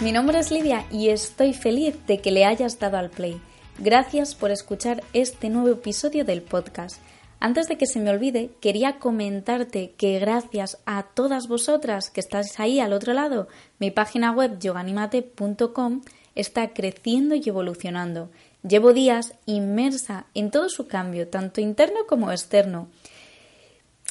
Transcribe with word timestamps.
Mi 0.00 0.12
nombre 0.12 0.38
es 0.38 0.52
Lidia 0.52 0.86
y 0.92 1.08
estoy 1.08 1.52
feliz 1.52 1.96
de 2.06 2.18
que 2.18 2.30
le 2.30 2.44
hayas 2.44 2.78
dado 2.78 2.98
al 2.98 3.10
play. 3.10 3.40
Gracias 3.78 4.34
por 4.34 4.50
escuchar 4.52 5.02
este 5.12 5.50
nuevo 5.50 5.68
episodio 5.70 6.24
del 6.24 6.42
podcast. 6.42 7.00
Antes 7.40 7.66
de 7.66 7.76
que 7.76 7.86
se 7.86 7.98
me 7.98 8.10
olvide, 8.10 8.50
quería 8.60 8.98
comentarte 8.98 9.94
que 9.96 10.18
gracias 10.20 10.78
a 10.86 11.02
todas 11.02 11.48
vosotras 11.48 12.10
que 12.10 12.20
estáis 12.20 12.58
ahí 12.60 12.78
al 12.78 12.92
otro 12.92 13.12
lado, 13.12 13.48
mi 13.80 13.90
página 13.90 14.30
web 14.30 14.58
yoganimate.com 14.60 16.02
está 16.36 16.68
creciendo 16.68 17.34
y 17.34 17.42
evolucionando. 17.48 18.30
Llevo 18.62 18.92
días 18.92 19.34
inmersa 19.46 20.26
en 20.34 20.50
todo 20.50 20.68
su 20.68 20.86
cambio, 20.86 21.28
tanto 21.28 21.60
interno 21.60 22.06
como 22.08 22.30
externo. 22.30 22.88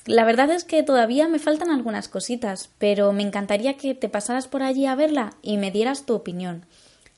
La 0.08 0.24
verdad 0.24 0.50
es 0.52 0.64
que 0.64 0.84
todavía 0.84 1.28
me 1.28 1.38
faltan 1.38 1.70
algunas 1.70 2.08
cositas, 2.08 2.70
pero 2.78 3.12
me 3.12 3.24
encantaría 3.24 3.76
que 3.76 3.94
te 3.94 4.08
pasaras 4.08 4.48
por 4.48 4.64
allí 4.64 4.86
a 4.86 4.96
verla 4.96 5.34
y 5.42 5.58
me 5.58 5.70
dieras 5.70 6.06
tu 6.06 6.14
opinión. 6.14 6.66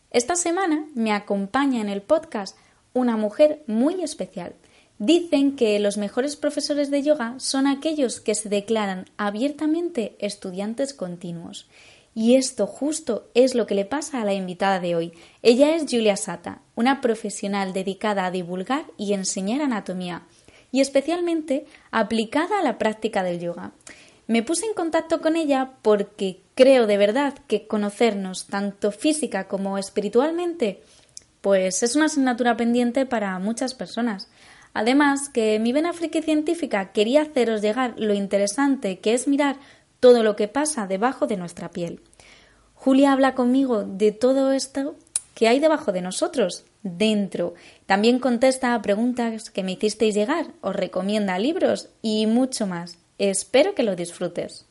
Esta 0.09 0.35
semana 0.35 0.87
me 0.95 1.11
acompaña 1.11 1.81
en 1.81 1.89
el 1.89 2.01
podcast 2.01 2.57
una 2.93 3.15
mujer 3.15 3.61
muy 3.67 4.01
especial. 4.01 4.55
Dicen 4.97 5.55
que 5.55 5.77
los 5.77 5.97
mejores 5.97 6.35
profesores 6.35 6.89
de 6.89 7.03
yoga 7.03 7.35
son 7.37 7.67
aquellos 7.67 8.19
que 8.21 8.33
se 8.33 8.49
declaran 8.49 9.05
abiertamente 9.17 10.15
estudiantes 10.17 10.95
continuos. 10.95 11.67
Y 12.15 12.37
esto 12.37 12.65
justo 12.65 13.29
es 13.35 13.53
lo 13.53 13.67
que 13.67 13.75
le 13.75 13.85
pasa 13.85 14.19
a 14.19 14.25
la 14.25 14.33
invitada 14.33 14.79
de 14.79 14.95
hoy. 14.95 15.13
Ella 15.43 15.75
es 15.75 15.85
Julia 15.87 16.17
Sata, 16.17 16.63
una 16.73 17.01
profesional 17.01 17.71
dedicada 17.71 18.25
a 18.25 18.31
divulgar 18.31 18.85
y 18.97 19.13
enseñar 19.13 19.61
anatomía 19.61 20.23
y 20.71 20.81
especialmente 20.81 21.65
aplicada 21.91 22.59
a 22.59 22.63
la 22.63 22.77
práctica 22.77 23.23
del 23.23 23.39
yoga. 23.39 23.71
Me 24.27 24.43
puse 24.43 24.65
en 24.65 24.73
contacto 24.73 25.21
con 25.21 25.35
ella 25.35 25.71
porque 25.81 26.41
creo 26.55 26.85
de 26.85 26.97
verdad 26.97 27.33
que 27.47 27.67
conocernos 27.67 28.47
tanto 28.47 28.91
física 28.91 29.47
como 29.47 29.77
espiritualmente 29.77 30.81
pues 31.41 31.83
es 31.83 31.95
una 31.95 32.05
asignatura 32.05 32.57
pendiente 32.57 33.05
para 33.05 33.37
muchas 33.39 33.73
personas. 33.73 34.29
Además, 34.73 35.29
que 35.29 35.59
mi 35.59 35.71
vena 35.71 35.93
friki 35.93 36.21
científica 36.21 36.91
quería 36.91 37.23
haceros 37.23 37.61
llegar 37.61 37.95
lo 37.97 38.13
interesante 38.13 38.99
que 38.99 39.13
es 39.13 39.27
mirar 39.27 39.57
todo 39.99 40.23
lo 40.23 40.35
que 40.35 40.47
pasa 40.47 40.87
debajo 40.87 41.27
de 41.27 41.37
nuestra 41.37 41.71
piel. 41.71 42.01
Julia 42.75 43.11
habla 43.11 43.35
conmigo 43.35 43.83
de 43.83 44.11
todo 44.11 44.51
esto 44.51 44.95
que 45.39 45.47
hay 45.47 45.61
debajo 45.61 45.93
de 45.93 46.01
nosotros, 46.01 46.65
dentro. 46.83 47.53
También 47.85 48.19
contesta 48.19 48.75
a 48.75 48.81
preguntas 48.81 49.49
que 49.49 49.63
me 49.63 49.71
hicisteis 49.71 50.13
llegar, 50.13 50.47
os 50.59 50.75
recomienda 50.75 51.39
libros 51.39 51.93
y 52.01 52.27
mucho 52.27 52.67
más. 52.67 52.99
Espero 53.17 53.73
que 53.73 53.83
lo 53.83 53.95
disfrutes. 53.95 54.67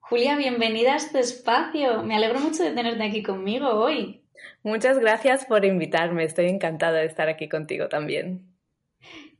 Julia, 0.00 0.36
bienvenida 0.36 0.94
a 0.94 0.96
este 0.96 1.20
espacio. 1.20 2.02
Me 2.02 2.16
alegro 2.16 2.40
mucho 2.40 2.64
de 2.64 2.72
tenerte 2.72 3.04
aquí 3.04 3.22
conmigo 3.22 3.68
hoy. 3.68 4.24
Muchas 4.64 4.98
gracias 4.98 5.44
por 5.44 5.64
invitarme. 5.64 6.24
Estoy 6.24 6.48
encantada 6.48 6.98
de 6.98 7.06
estar 7.06 7.28
aquí 7.28 7.48
contigo 7.48 7.88
también. 7.88 8.49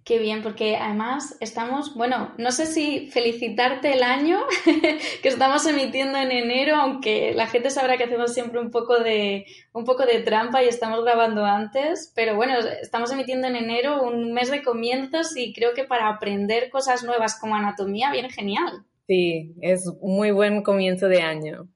Qué 0.05 0.19
bien, 0.19 0.43
porque 0.43 0.77
además 0.77 1.37
estamos, 1.41 1.95
bueno, 1.95 2.33
no 2.39 2.53
sé 2.53 2.67
si 2.67 3.09
felicitarte 3.11 3.93
el 3.93 4.03
año 4.03 4.41
que 5.23 5.29
estamos 5.29 5.67
emitiendo 5.67 6.19
en 6.19 6.33
enero, 6.33 6.77
aunque 6.77 7.33
la 7.35 7.47
gente 7.47 7.71
sabrá 7.71 7.99
que 7.99 8.05
hacemos 8.05 8.33
siempre 8.33 8.61
un 8.61 8.71
poco 8.71 8.99
de 8.99 9.45
un 9.73 9.85
poco 9.85 10.07
de 10.07 10.21
trampa 10.21 10.65
y 10.65 10.69
estamos 10.69 11.05
grabando 11.05 11.45
antes, 11.45 12.13
pero 12.15 12.35
bueno, 12.35 12.55
estamos 12.81 13.13
emitiendo 13.13 13.47
en 13.47 13.57
enero 13.57 14.03
un 14.03 14.33
mes 14.33 14.51
de 14.51 14.63
comienzos 14.63 15.37
y 15.37 15.53
creo 15.53 15.75
que 15.75 15.85
para 15.85 16.09
aprender 16.09 16.71
cosas 16.71 17.05
nuevas 17.05 17.39
como 17.39 17.55
anatomía 17.55 18.11
viene 18.11 18.31
genial. 18.31 18.85
Sí, 19.07 19.55
es 19.61 19.87
muy 20.01 20.31
buen 20.31 20.63
comienzo 20.63 21.09
de 21.09 21.21
año 21.21 21.69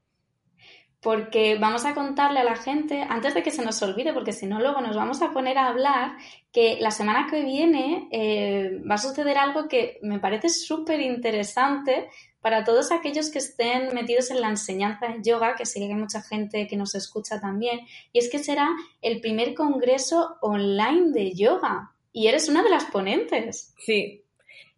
porque 1.04 1.58
vamos 1.58 1.84
a 1.84 1.94
contarle 1.94 2.40
a 2.40 2.44
la 2.44 2.56
gente, 2.56 3.04
antes 3.06 3.34
de 3.34 3.42
que 3.42 3.50
se 3.50 3.62
nos 3.62 3.82
olvide, 3.82 4.14
porque 4.14 4.32
si 4.32 4.46
no 4.46 4.58
luego 4.58 4.80
nos 4.80 4.96
vamos 4.96 5.20
a 5.20 5.32
poner 5.32 5.58
a 5.58 5.68
hablar, 5.68 6.16
que 6.50 6.78
la 6.80 6.90
semana 6.90 7.26
que 7.30 7.44
viene 7.44 8.08
eh, 8.10 8.80
va 8.90 8.94
a 8.94 8.98
suceder 8.98 9.36
algo 9.36 9.68
que 9.68 9.98
me 10.00 10.18
parece 10.18 10.48
súper 10.48 11.02
interesante 11.02 12.08
para 12.40 12.64
todos 12.64 12.90
aquellos 12.90 13.30
que 13.30 13.38
estén 13.38 13.94
metidos 13.94 14.30
en 14.30 14.40
la 14.40 14.48
enseñanza 14.48 15.08
de 15.08 15.22
yoga, 15.22 15.56
que 15.56 15.66
sé 15.66 15.78
que 15.78 15.86
hay 15.86 15.94
mucha 15.94 16.22
gente 16.22 16.66
que 16.66 16.76
nos 16.76 16.94
escucha 16.94 17.38
también, 17.38 17.80
y 18.10 18.18
es 18.18 18.30
que 18.30 18.38
será 18.38 18.70
el 19.02 19.20
primer 19.20 19.52
congreso 19.52 20.38
online 20.40 21.12
de 21.12 21.34
yoga. 21.34 21.92
Y 22.12 22.28
eres 22.28 22.48
una 22.48 22.62
de 22.62 22.70
las 22.70 22.84
ponentes. 22.86 23.74
Sí, 23.76 24.22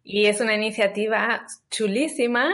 y 0.03 0.25
es 0.25 0.41
una 0.41 0.55
iniciativa 0.55 1.45
chulísima 1.69 2.53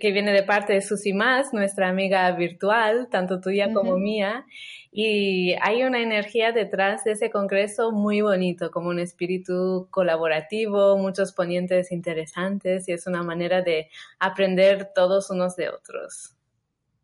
que 0.00 0.12
viene 0.12 0.32
de 0.32 0.42
parte 0.42 0.72
de 0.72 0.80
Susi 0.80 1.12
Más, 1.12 1.52
nuestra 1.52 1.88
amiga 1.88 2.30
virtual, 2.32 3.08
tanto 3.10 3.40
tuya 3.40 3.72
como 3.72 3.96
mía. 3.98 4.46
Y 4.90 5.54
hay 5.62 5.84
una 5.84 6.00
energía 6.02 6.52
detrás 6.52 7.04
de 7.04 7.12
ese 7.12 7.30
congreso 7.30 7.92
muy 7.92 8.20
bonito, 8.20 8.70
como 8.70 8.90
un 8.90 8.98
espíritu 8.98 9.88
colaborativo, 9.90 10.98
muchos 10.98 11.32
ponientes 11.32 11.92
interesantes 11.92 12.88
y 12.88 12.92
es 12.92 13.06
una 13.06 13.22
manera 13.22 13.62
de 13.62 13.88
aprender 14.18 14.90
todos 14.94 15.30
unos 15.30 15.56
de 15.56 15.70
otros. 15.70 16.36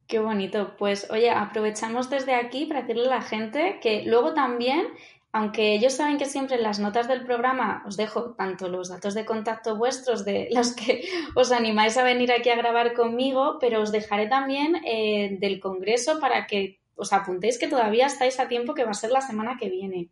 Qué 0.07 0.19
bonito. 0.19 0.75
Pues 0.79 1.11
oye, 1.11 1.31
aprovechamos 1.31 2.09
desde 2.09 2.35
aquí 2.35 2.67
para 2.67 2.81
decirle 2.81 3.07
a 3.07 3.17
la 3.17 3.23
gente 3.23 3.79
que 3.83 4.03
luego 4.05 4.33
también 4.33 4.87
aunque 5.33 5.75
ellos 5.75 5.95
saben 5.95 6.17
que 6.17 6.25
siempre 6.25 6.57
en 6.57 6.63
las 6.63 6.79
notas 6.79 7.07
del 7.07 7.25
programa 7.25 7.83
os 7.87 7.97
dejo 7.97 8.35
tanto 8.35 8.69
los 8.69 8.89
datos 8.89 9.15
de 9.15 9.27
contacto 9.27 9.77
vuestros 9.77 10.25
de 10.25 10.49
los 10.55 10.73
que 10.73 11.09
os 11.35 11.53
animáis 11.53 11.97
a 11.97 12.05
venir 12.05 12.33
aquí 12.33 12.51
a 12.51 12.57
grabar 12.57 12.95
conmigo, 12.95 13.59
pero 13.61 13.83
os 13.83 13.93
dejaré 13.93 14.27
también 14.27 14.77
eh, 14.85 15.37
del 15.41 15.61
Congreso 15.61 16.19
para 16.21 16.47
que 16.47 16.81
os 16.97 17.13
apuntéis 17.13 17.59
que 17.59 17.69
todavía 17.69 18.07
estáis 18.07 18.41
a 18.41 18.49
tiempo 18.49 18.75
que 18.75 18.85
va 18.85 18.91
a 18.91 18.95
ser 18.95 19.11
la 19.11 19.21
semana 19.21 19.57
que 19.59 19.69
viene. 19.69 20.09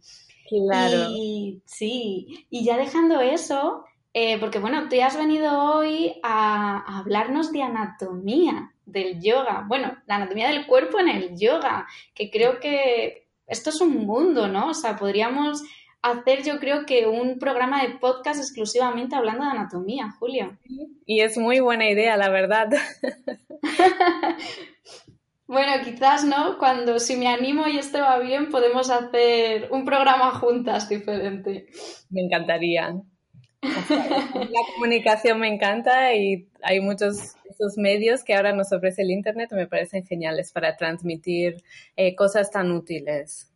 Claro. 0.48 1.08
Y, 1.10 1.60
sí, 1.64 2.46
y 2.48 2.64
ya 2.64 2.76
dejando 2.76 3.20
eso, 3.20 3.84
eh, 4.14 4.38
porque 4.38 4.60
bueno, 4.60 4.88
tú 4.88 4.96
has 5.02 5.16
venido 5.16 5.74
hoy 5.74 6.20
a 6.22 6.98
hablarnos 6.98 7.50
de 7.50 7.62
anatomía 7.62 8.72
del 8.84 9.20
yoga, 9.20 9.64
bueno, 9.66 9.96
la 10.06 10.14
anatomía 10.14 10.48
del 10.48 10.66
cuerpo 10.66 11.00
en 11.00 11.08
el 11.08 11.36
yoga, 11.36 11.88
que 12.14 12.30
creo 12.30 12.60
que 12.60 13.25
esto 13.46 13.70
es 13.70 13.80
un 13.80 14.06
mundo, 14.06 14.48
¿no? 14.48 14.68
O 14.68 14.74
sea, 14.74 14.96
podríamos 14.96 15.62
hacer 16.02 16.42
yo 16.44 16.58
creo 16.58 16.86
que 16.86 17.06
un 17.06 17.38
programa 17.38 17.82
de 17.82 17.98
podcast 17.98 18.40
exclusivamente 18.40 19.16
hablando 19.16 19.44
de 19.44 19.50
anatomía, 19.50 20.10
Julio. 20.18 20.56
Y 21.04 21.20
es 21.20 21.36
muy 21.36 21.60
buena 21.60 21.90
idea, 21.90 22.16
la 22.16 22.30
verdad. 22.30 22.68
bueno, 25.46 25.72
quizás, 25.84 26.24
¿no? 26.24 26.58
Cuando 26.58 26.98
si 26.98 27.16
me 27.16 27.28
animo 27.28 27.66
y 27.66 27.78
esto 27.78 27.98
va 27.98 28.18
bien, 28.18 28.50
podemos 28.50 28.90
hacer 28.90 29.68
un 29.72 29.84
programa 29.84 30.32
juntas 30.32 30.88
diferente. 30.88 31.66
Me 32.10 32.22
encantaría. 32.22 32.94
La 33.62 34.60
comunicación 34.74 35.40
me 35.40 35.48
encanta 35.48 36.14
y 36.14 36.48
hay 36.62 36.80
muchos 36.80 37.36
esos 37.48 37.78
medios 37.78 38.22
que 38.22 38.34
ahora 38.34 38.52
nos 38.52 38.72
ofrece 38.72 39.02
el 39.02 39.10
Internet 39.10 39.50
me 39.52 39.66
parecen 39.66 40.04
geniales 40.04 40.52
para 40.52 40.76
transmitir 40.76 41.62
eh, 41.96 42.14
cosas 42.14 42.50
tan 42.50 42.70
útiles. 42.72 43.50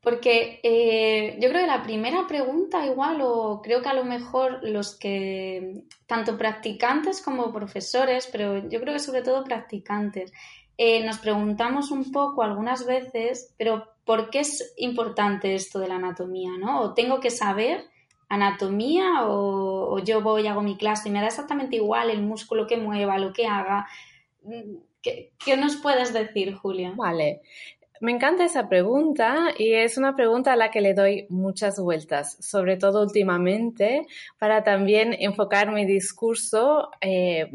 Porque 0.00 0.60
eh, 0.62 1.36
yo 1.38 1.50
creo 1.50 1.60
que 1.60 1.66
la 1.66 1.82
primera 1.82 2.26
pregunta 2.26 2.86
igual, 2.86 3.20
o 3.20 3.60
creo 3.62 3.82
que 3.82 3.88
a 3.88 3.94
lo 3.94 4.04
mejor 4.04 4.60
los 4.62 4.98
que, 4.98 5.84
tanto 6.06 6.38
practicantes 6.38 7.20
como 7.20 7.52
profesores, 7.52 8.28
pero 8.32 8.66
yo 8.68 8.80
creo 8.80 8.94
que 8.94 8.98
sobre 8.98 9.22
todo 9.22 9.44
practicantes, 9.44 10.32
eh, 10.78 11.04
nos 11.04 11.18
preguntamos 11.18 11.90
un 11.90 12.10
poco 12.12 12.42
algunas 12.42 12.86
veces, 12.86 13.54
pero 13.58 13.86
¿por 14.04 14.30
qué 14.30 14.40
es 14.40 14.74
importante 14.78 15.54
esto 15.54 15.78
de 15.78 15.88
la 15.88 15.96
anatomía? 15.96 16.52
¿no? 16.58 16.80
¿O 16.80 16.94
tengo 16.94 17.20
que 17.20 17.30
saber 17.30 17.84
anatomía 18.28 19.26
o, 19.26 19.98
yo 20.00 20.20
voy, 20.20 20.46
hago 20.46 20.62
mi 20.62 20.76
clase 20.76 21.08
y 21.08 21.12
me 21.12 21.20
da 21.20 21.26
exactamente 21.26 21.76
igual 21.76 22.10
el 22.10 22.22
músculo 22.22 22.66
que 22.66 22.76
mueva, 22.76 23.18
lo 23.18 23.32
que 23.32 23.46
haga. 23.46 23.86
¿Qué, 25.02 25.32
¿Qué, 25.42 25.56
nos 25.56 25.76
puedes 25.76 26.12
decir, 26.12 26.54
Julia? 26.54 26.92
Vale. 26.96 27.42
Me 28.00 28.12
encanta 28.12 28.44
esa 28.44 28.68
pregunta 28.68 29.54
y 29.56 29.72
es 29.72 29.96
una 29.96 30.14
pregunta 30.14 30.52
a 30.52 30.56
la 30.56 30.70
que 30.70 30.82
le 30.82 30.92
doy 30.92 31.26
muchas 31.30 31.80
vueltas, 31.80 32.36
sobre 32.40 32.76
todo 32.76 33.02
últimamente, 33.02 34.06
para 34.38 34.62
también 34.64 35.16
enfocar 35.18 35.72
mi 35.72 35.86
discurso 35.86 36.90
eh, 37.00 37.48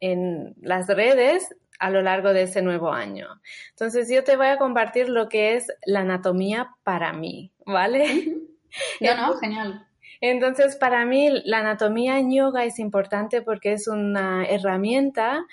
en 0.00 0.54
las 0.60 0.88
redes 0.88 1.54
a 1.78 1.90
lo 1.90 2.02
largo 2.02 2.32
de 2.32 2.42
ese 2.42 2.62
nuevo 2.62 2.90
año. 2.90 3.40
Entonces, 3.70 4.08
yo 4.10 4.24
te 4.24 4.36
voy 4.36 4.46
a 4.46 4.58
compartir 4.58 5.08
lo 5.08 5.28
que 5.28 5.54
es 5.54 5.72
la 5.84 6.00
anatomía 6.00 6.74
para 6.82 7.12
mí, 7.12 7.52
¿vale? 7.64 8.04
No, 9.00 9.16
no, 9.16 9.38
genial. 9.38 9.85
Entonces, 10.20 10.76
para 10.76 11.04
mí, 11.04 11.28
la 11.44 11.58
anatomía 11.58 12.18
en 12.18 12.32
yoga 12.32 12.64
es 12.64 12.78
importante 12.78 13.42
porque 13.42 13.72
es 13.72 13.88
una 13.88 14.44
herramienta 14.44 15.44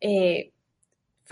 eh, 0.00 0.52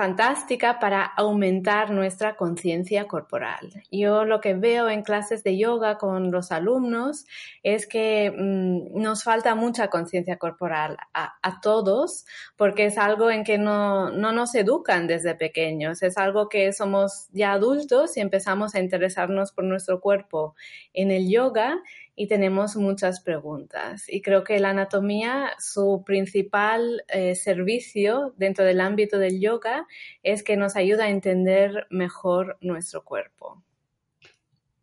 fantástica 0.01 0.79
para 0.79 1.05
aumentar 1.05 1.91
nuestra 1.91 2.35
conciencia 2.35 3.07
corporal. 3.07 3.71
Yo 3.91 4.25
lo 4.25 4.41
que 4.41 4.55
veo 4.55 4.89
en 4.89 5.03
clases 5.03 5.45
de 5.45 5.59
yoga 5.59 5.99
con 5.99 6.31
los 6.31 6.53
alumnos 6.53 7.27
es 7.63 7.87
que 7.87 8.31
mm, 8.31 8.99
nos 8.99 9.25
falta 9.25 9.55
mucha 9.55 9.89
conciencia 9.89 10.39
corporal 10.39 10.97
a, 11.13 11.61
todos 11.61 12.25
porque 12.57 12.87
es 12.87 12.97
algo 12.97 13.31
en 13.31 13.45
que 13.45 13.59
no, 13.59 14.11
no 14.11 14.33
nos 14.33 14.55
educan 14.55 15.07
desde 15.07 15.35
pequeños, 15.35 16.03
es 16.03 16.17
algo 16.17 16.49
que 16.49 16.73
somos 16.73 17.27
ya 17.33 17.53
adultos 17.53 18.17
y 18.17 18.21
empezamos 18.21 18.75
a 18.75 18.81
interesarnos 18.81 19.53
por 19.53 19.65
nuestro 19.65 20.01
cuerpo 20.01 20.55
en 20.95 21.11
el 21.11 21.29
yoga 21.29 21.77
y 22.15 22.27
tenemos 22.27 22.77
muchas 22.77 23.21
preguntas. 23.21 24.05
Y 24.09 24.23
creo 24.23 24.45
que 24.45 24.59
la 24.59 24.71
anatomía, 24.71 25.53
su 25.59 26.03
principal 26.05 27.05
eh, 27.09 27.35
servicio 27.35 28.35
dentro 28.37 28.65
del 28.65 28.81
ámbito 28.81 29.19
del 29.19 29.41
yoga 29.41 29.87
es 30.23 30.43
que 30.43 30.57
nos 30.57 30.77
ayuda 30.77 31.05
a 31.05 31.11
entender 31.11 31.87
mejor 31.91 32.59
nuestro 32.61 33.05
cuerpo. 33.05 33.63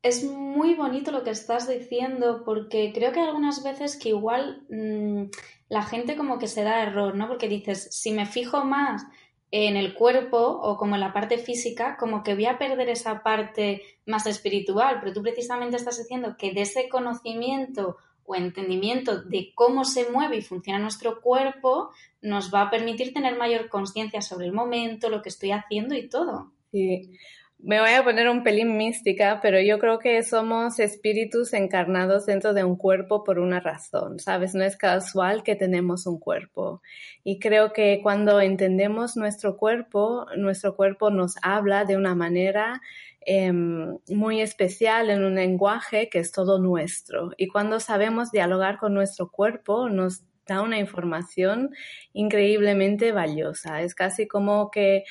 Es 0.03 0.24
muy 0.24 0.74
bonito 0.75 1.12
lo 1.12 1.24
que 1.24 1.31
estás 1.31 1.68
diciendo 1.68 2.44
porque 2.45 2.91
creo 2.94 3.12
que 3.12 3.19
algunas 3.19 3.63
veces 3.63 3.97
que 3.97 4.09
igual 4.09 4.65
mm, 4.69 5.24
la 5.69 5.81
gente 5.83 6.15
como 6.15 6.39
que 6.39 6.47
se 6.47 6.63
da 6.63 6.83
error, 6.83 7.15
¿no? 7.15 7.27
Porque 7.27 7.50
dices, 7.50 7.89
si 7.91 8.12
me 8.12 8.25
fijo 8.25 8.63
más 8.63 9.03
en 9.51 9.77
el 9.77 9.94
cuerpo 9.94 10.38
o 10.38 10.77
como 10.77 10.95
en 10.95 11.01
la 11.01 11.13
parte 11.13 11.38
física, 11.38 11.95
como 11.97 12.23
que 12.23 12.35
voy 12.35 12.45
a 12.45 12.57
perder 12.57 12.89
esa 12.89 13.23
parte 13.23 13.81
más 14.05 14.25
espiritual, 14.25 14.97
pero 14.99 15.13
tú 15.13 15.21
precisamente 15.21 15.77
estás 15.77 15.97
diciendo 15.97 16.35
que 16.38 16.51
de 16.51 16.61
ese 16.61 16.89
conocimiento 16.89 17.97
o 18.25 18.35
entendimiento 18.35 19.21
de 19.21 19.53
cómo 19.55 19.85
se 19.85 20.11
mueve 20.11 20.38
y 20.38 20.41
funciona 20.41 20.79
nuestro 20.79 21.21
cuerpo 21.21 21.91
nos 22.21 22.53
va 22.53 22.63
a 22.63 22.69
permitir 22.69 23.13
tener 23.13 23.38
mayor 23.38 23.69
conciencia 23.69 24.21
sobre 24.21 24.47
el 24.47 24.51
momento, 24.51 25.09
lo 25.09 25.21
que 25.21 25.29
estoy 25.29 25.51
haciendo 25.51 25.95
y 25.95 26.09
todo. 26.09 26.51
Sí, 26.71 27.13
me 27.59 27.80
voy 27.80 27.92
a 27.92 28.04
poner 28.04 28.30
un 28.30 28.44
pelín 28.44 28.77
mística, 28.77 29.39
pero 29.42 29.59
yo 29.59 29.80
creo 29.80 29.98
que 29.98 30.21
somos 30.24 30.80
espíritus 30.80 31.54
encarnados 31.54 32.27
dentro 32.27 32.54
de 32.54 32.63
un 32.63 32.75
cuerpo 32.75 33.24
por 33.24 33.39
una 33.39 33.59
razón, 33.59 34.19
¿sabes? 34.19 34.54
No 34.54 34.63
es 34.63 34.77
casual 34.77 35.44
que 35.44 35.56
tenemos 35.56 36.06
un 36.06 36.19
cuerpo. 36.19 36.81
Y 37.24 37.39
creo 37.39 37.74
que 37.74 38.00
cuando 38.04 38.39
entendemos 38.42 39.18
nuestro 39.18 39.57
cuerpo, 39.57 40.27
nuestro 40.38 40.75
cuerpo 40.75 41.09
nos 41.09 41.36
habla 41.42 41.83
de 41.86 41.98
una 41.98 42.13
manera 42.13 42.81
em, 43.25 43.98
muy 44.07 44.39
especial 44.39 45.10
en 45.10 45.24
un 45.24 45.36
lenguaje 45.36 46.10
que 46.10 46.19
es 46.19 46.31
todo 46.31 46.60
nuestro. 46.60 47.31
Y 47.38 47.48
cuando 47.48 47.80
sabemos 47.80 48.31
dialogar 48.31 48.77
con 48.77 48.94
nuestro 48.94 49.30
cuerpo, 49.31 49.89
nos 49.89 50.24
da 50.48 50.62
una 50.62 50.80
información 50.80 51.71
increíblemente 52.13 53.12
valiosa. 53.12 53.81
Es 53.81 53.94
casi 53.95 54.27
como 54.27 54.71
que 54.71 55.03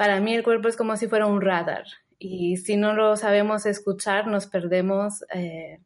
para 0.00 0.18
mí 0.18 0.32
el 0.32 0.42
cuerpo 0.42 0.66
es 0.66 0.78
como 0.78 0.96
si 0.96 1.08
fuera 1.08 1.26
un 1.26 1.42
radar 1.42 1.84
y 2.18 2.56
si 2.56 2.78
no 2.78 2.94
lo 2.94 3.18
sabemos 3.18 3.66
escuchar 3.66 4.28
nos 4.28 4.46
perdemos 4.46 5.26
eh, 5.34 5.78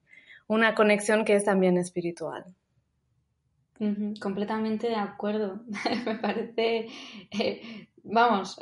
una 0.47 0.77
conexión 0.77 1.25
que 1.25 1.35
es 1.35 1.45
también 1.45 1.79
espiritual. 1.79 2.45
completamente 4.21 4.87
de 4.87 4.95
acuerdo. 4.95 5.63
Me 6.07 6.15
parece, 6.15 6.87
eh, 7.33 7.89
vamos, 8.05 8.57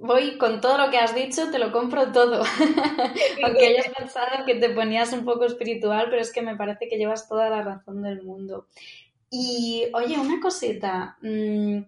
voy 0.00 0.36
con 0.36 0.60
todo 0.60 0.76
lo 0.76 0.90
que 0.90 0.98
has 0.98 1.14
dicho, 1.14 1.50
te 1.50 1.58
lo 1.58 1.72
compro 1.72 2.12
todo. 2.12 2.42
Aunque 3.42 3.68
hayas 3.68 3.88
pensado 3.88 4.44
que 4.44 4.56
te 4.56 4.68
ponías 4.68 5.14
un 5.14 5.24
poco 5.24 5.46
espiritual, 5.46 6.08
pero 6.10 6.20
es 6.20 6.30
que 6.30 6.42
me 6.42 6.56
parece 6.56 6.90
que 6.90 6.98
llevas 6.98 7.26
toda 7.26 7.48
la 7.48 7.62
razón 7.62 8.02
del 8.02 8.22
mundo. 8.22 8.66
Y 9.30 9.86
oye, 9.94 10.18
una 10.18 10.40
cosita. 10.40 11.16
Mm, 11.22 11.84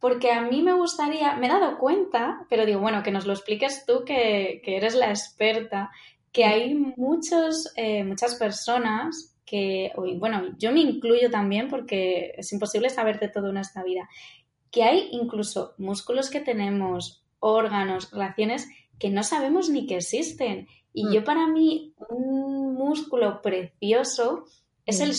porque 0.00 0.30
a 0.32 0.42
mí 0.42 0.62
me 0.62 0.74
gustaría, 0.74 1.36
me 1.36 1.46
he 1.46 1.50
dado 1.50 1.78
cuenta, 1.78 2.46
pero 2.48 2.66
digo, 2.66 2.80
bueno, 2.80 3.02
que 3.02 3.10
nos 3.10 3.26
lo 3.26 3.32
expliques 3.32 3.84
tú, 3.86 4.04
que, 4.04 4.60
eres 4.64 4.94
la 4.94 5.08
experta, 5.08 5.90
que 6.32 6.44
hay 6.44 6.74
muchos, 6.74 7.72
eh, 7.76 8.04
muchas 8.04 8.34
personas 8.34 9.34
que, 9.46 9.92
bueno, 10.18 10.54
yo 10.58 10.72
me 10.72 10.80
incluyo 10.80 11.30
también 11.30 11.68
porque 11.68 12.34
es 12.36 12.52
imposible 12.52 12.90
saber 12.90 13.18
de 13.20 13.28
todo 13.28 13.50
en 13.50 13.56
esta 13.58 13.82
vida, 13.82 14.08
que 14.70 14.82
hay 14.82 15.08
incluso 15.12 15.74
músculos 15.78 16.28
que 16.28 16.40
tenemos, 16.40 17.24
órganos, 17.38 18.10
relaciones 18.10 18.68
que 18.98 19.10
no 19.10 19.22
sabemos 19.22 19.70
ni 19.70 19.86
que 19.86 19.96
existen. 19.96 20.68
Y 20.92 21.06
mm. 21.06 21.12
yo 21.12 21.24
para 21.24 21.46
mí 21.46 21.94
un 22.10 22.74
músculo 22.74 23.40
precioso 23.40 24.44
es 24.84 25.00
el 25.00 25.14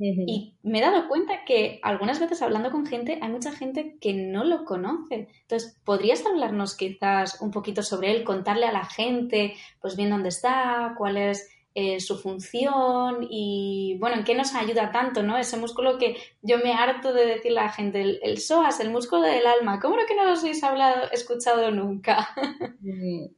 Y 0.00 0.54
me 0.62 0.78
he 0.78 0.82
dado 0.82 1.08
cuenta 1.08 1.44
que 1.44 1.78
algunas 1.82 2.18
veces 2.18 2.40
hablando 2.40 2.70
con 2.70 2.86
gente, 2.86 3.18
hay 3.20 3.28
mucha 3.28 3.52
gente 3.52 3.98
que 4.00 4.14
no 4.14 4.44
lo 4.44 4.64
conoce. 4.64 5.28
Entonces, 5.42 5.78
¿podrías 5.84 6.24
hablarnos 6.24 6.74
quizás 6.74 7.40
un 7.42 7.50
poquito 7.50 7.82
sobre 7.82 8.10
él, 8.12 8.24
contarle 8.24 8.66
a 8.66 8.72
la 8.72 8.86
gente, 8.86 9.54
pues 9.80 9.96
bien 9.96 10.10
dónde 10.10 10.30
está, 10.30 10.94
cuál 10.96 11.18
es 11.18 11.50
eh, 11.74 12.00
su 12.00 12.18
función 12.18 13.26
y, 13.30 13.96
bueno, 14.00 14.16
en 14.16 14.24
qué 14.24 14.34
nos 14.34 14.54
ayuda 14.54 14.90
tanto, 14.90 15.22
¿no? 15.22 15.36
Ese 15.36 15.56
músculo 15.56 15.98
que 15.98 16.16
yo 16.42 16.58
me 16.58 16.72
harto 16.72 17.12
de 17.12 17.26
decirle 17.26 17.60
a 17.60 17.64
la 17.64 17.72
gente, 17.72 18.00
el, 18.00 18.38
psoas, 18.38 18.80
el 18.80 18.90
músculo 18.90 19.22
del 19.22 19.46
alma, 19.46 19.78
¿cómo 19.80 19.96
que 20.08 20.16
no 20.16 20.24
lo 20.24 20.30
habéis 20.30 20.64
hablado, 20.64 21.10
escuchado 21.12 21.70
nunca? 21.70 22.28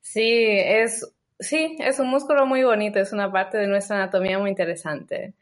Sí, 0.00 0.46
es, 0.46 1.12
sí, 1.40 1.76
es 1.80 1.98
un 1.98 2.08
músculo 2.08 2.46
muy 2.46 2.62
bonito, 2.62 3.00
es 3.00 3.12
una 3.12 3.32
parte 3.32 3.58
de 3.58 3.66
nuestra 3.66 3.96
anatomía 3.96 4.38
muy 4.38 4.50
interesante. 4.50 5.34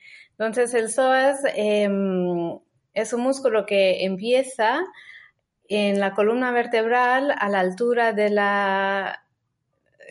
Entonces, 0.44 0.74
el 0.74 0.88
psoas 0.88 1.40
em, 1.54 2.58
es 2.94 3.12
un 3.12 3.20
músculo 3.20 3.64
que 3.64 4.04
empieza 4.04 4.80
en 5.68 6.00
la 6.00 6.14
columna 6.14 6.50
vertebral 6.50 7.32
a 7.38 7.48
la 7.48 7.60
altura 7.60 8.12
de 8.12 8.28
la, 8.28 9.24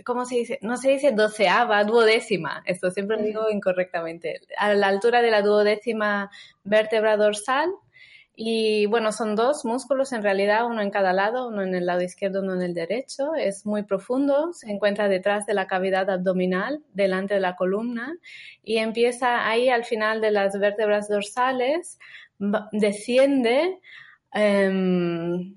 ¿cómo 0.06 0.24
se 0.24 0.36
dice? 0.36 0.60
No 0.62 0.78
se 0.78 0.92
dice 0.92 1.12
doceava, 1.12 1.84
duodécima. 1.84 2.64
Esto 2.66 2.92
siempre 2.92 3.18
lo 3.18 3.24
digo 3.24 3.50
incorrectamente. 3.50 4.40
A 4.58 4.74
la 4.74 4.88
altura 4.88 5.22
de 5.22 5.32
la 5.32 5.42
duodécima 5.42 6.32
vértebra 6.64 7.18
dorsal 7.18 7.70
y 8.36 8.86
bueno, 8.86 9.12
son 9.12 9.36
dos 9.36 9.66
músculos 9.66 10.14
en 10.14 10.24
realidad, 10.24 10.66
uno 10.66 10.82
en 10.82 10.90
cada 10.90 11.12
lado, 11.12 11.48
uno 11.50 11.64
en 11.64 11.76
el 11.76 11.86
lado 11.86 12.02
izquierdo, 12.02 12.42
uno 12.42 12.54
en 12.54 12.62
el 12.62 12.74
derecho. 12.74 13.36
Es 13.36 13.66
muy 13.66 13.84
profundo, 13.84 14.54
se 14.54 14.72
encuentra 14.72 15.10
detrás 15.10 15.46
de 15.46 15.54
la 15.54 15.68
cavidad 15.68 16.10
abdominal, 16.10 16.82
delante 16.94 17.34
de 17.34 17.40
la 17.42 17.56
columna, 17.56 18.16
y 18.64 18.78
empieza 18.78 19.48
ahí 19.48 19.70
al 19.70 19.84
final 19.84 20.22
de 20.22 20.32
las 20.32 20.58
vértebras 20.58 21.10
dorsales, 21.10 22.00
desciende. 22.72 23.80
Em, 24.34 25.56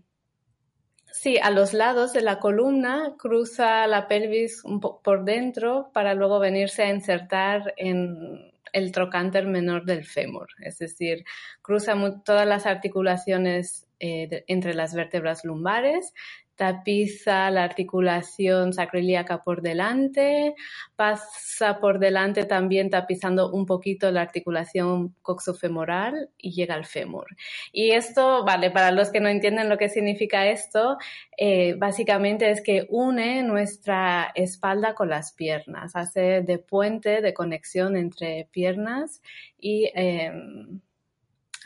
sí, 1.12 1.38
a 1.38 1.50
los 1.50 1.74
lados 1.74 2.12
de 2.12 2.22
la 2.22 2.40
columna, 2.40 3.14
cruza 3.18 3.86
la 3.86 4.08
pelvis 4.08 4.62
por 5.02 5.24
dentro 5.24 5.90
para 5.92 6.14
luego 6.14 6.40
venirse 6.40 6.82
a 6.82 6.90
insertar 6.90 7.72
en 7.76 8.53
el 8.74 8.92
trocánter 8.92 9.46
menor 9.46 9.84
del 9.84 10.04
fémur, 10.04 10.48
es 10.58 10.78
decir, 10.78 11.24
cruza 11.62 11.94
todas 12.24 12.46
las 12.46 12.66
articulaciones 12.66 13.86
eh, 14.00 14.44
entre 14.48 14.74
las 14.74 14.94
vértebras 14.94 15.44
lumbares 15.44 16.12
tapiza 16.56 17.50
la 17.50 17.64
articulación 17.64 18.72
sacroiliaca 18.72 19.42
por 19.42 19.62
delante, 19.62 20.54
pasa 20.96 21.80
por 21.80 21.98
delante 21.98 22.44
también 22.44 22.90
tapizando 22.90 23.50
un 23.50 23.66
poquito 23.66 24.10
la 24.10 24.22
articulación 24.22 25.14
coxofemoral 25.22 26.30
y 26.38 26.52
llega 26.52 26.74
al 26.74 26.84
fémur. 26.84 27.26
Y 27.72 27.90
esto, 27.90 28.44
vale, 28.44 28.70
para 28.70 28.92
los 28.92 29.10
que 29.10 29.20
no 29.20 29.28
entienden 29.28 29.68
lo 29.68 29.78
que 29.78 29.88
significa 29.88 30.46
esto, 30.46 30.96
eh, 31.36 31.74
básicamente 31.74 32.50
es 32.50 32.62
que 32.62 32.86
une 32.88 33.42
nuestra 33.42 34.30
espalda 34.34 34.94
con 34.94 35.08
las 35.08 35.32
piernas, 35.32 35.96
hace 35.96 36.42
de 36.42 36.58
puente, 36.58 37.20
de 37.20 37.34
conexión 37.34 37.96
entre 37.96 38.48
piernas 38.50 39.22
y... 39.58 39.90
Em, 39.94 40.80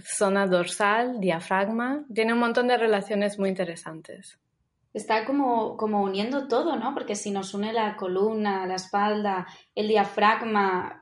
zona 0.01 0.47
dorsal, 0.47 1.19
diafragma, 1.19 2.05
tiene 2.15 2.33
un 2.33 2.39
montón 2.39 2.69
de 2.69 2.77
relaciones 2.77 3.37
muy 3.37 3.49
interesantes 3.49 4.39
está 4.99 5.25
como, 5.25 5.77
como 5.77 6.03
uniendo 6.03 6.49
todo, 6.49 6.77
¿no? 6.77 6.93
Porque 6.93 7.15
si 7.15 7.31
nos 7.31 7.55
une 7.55 7.73
la 7.73 7.97
columna, 7.97 8.67
la 8.67 8.75
espalda, 8.75 9.47
el 9.75 9.89
diafragma, 9.89 11.01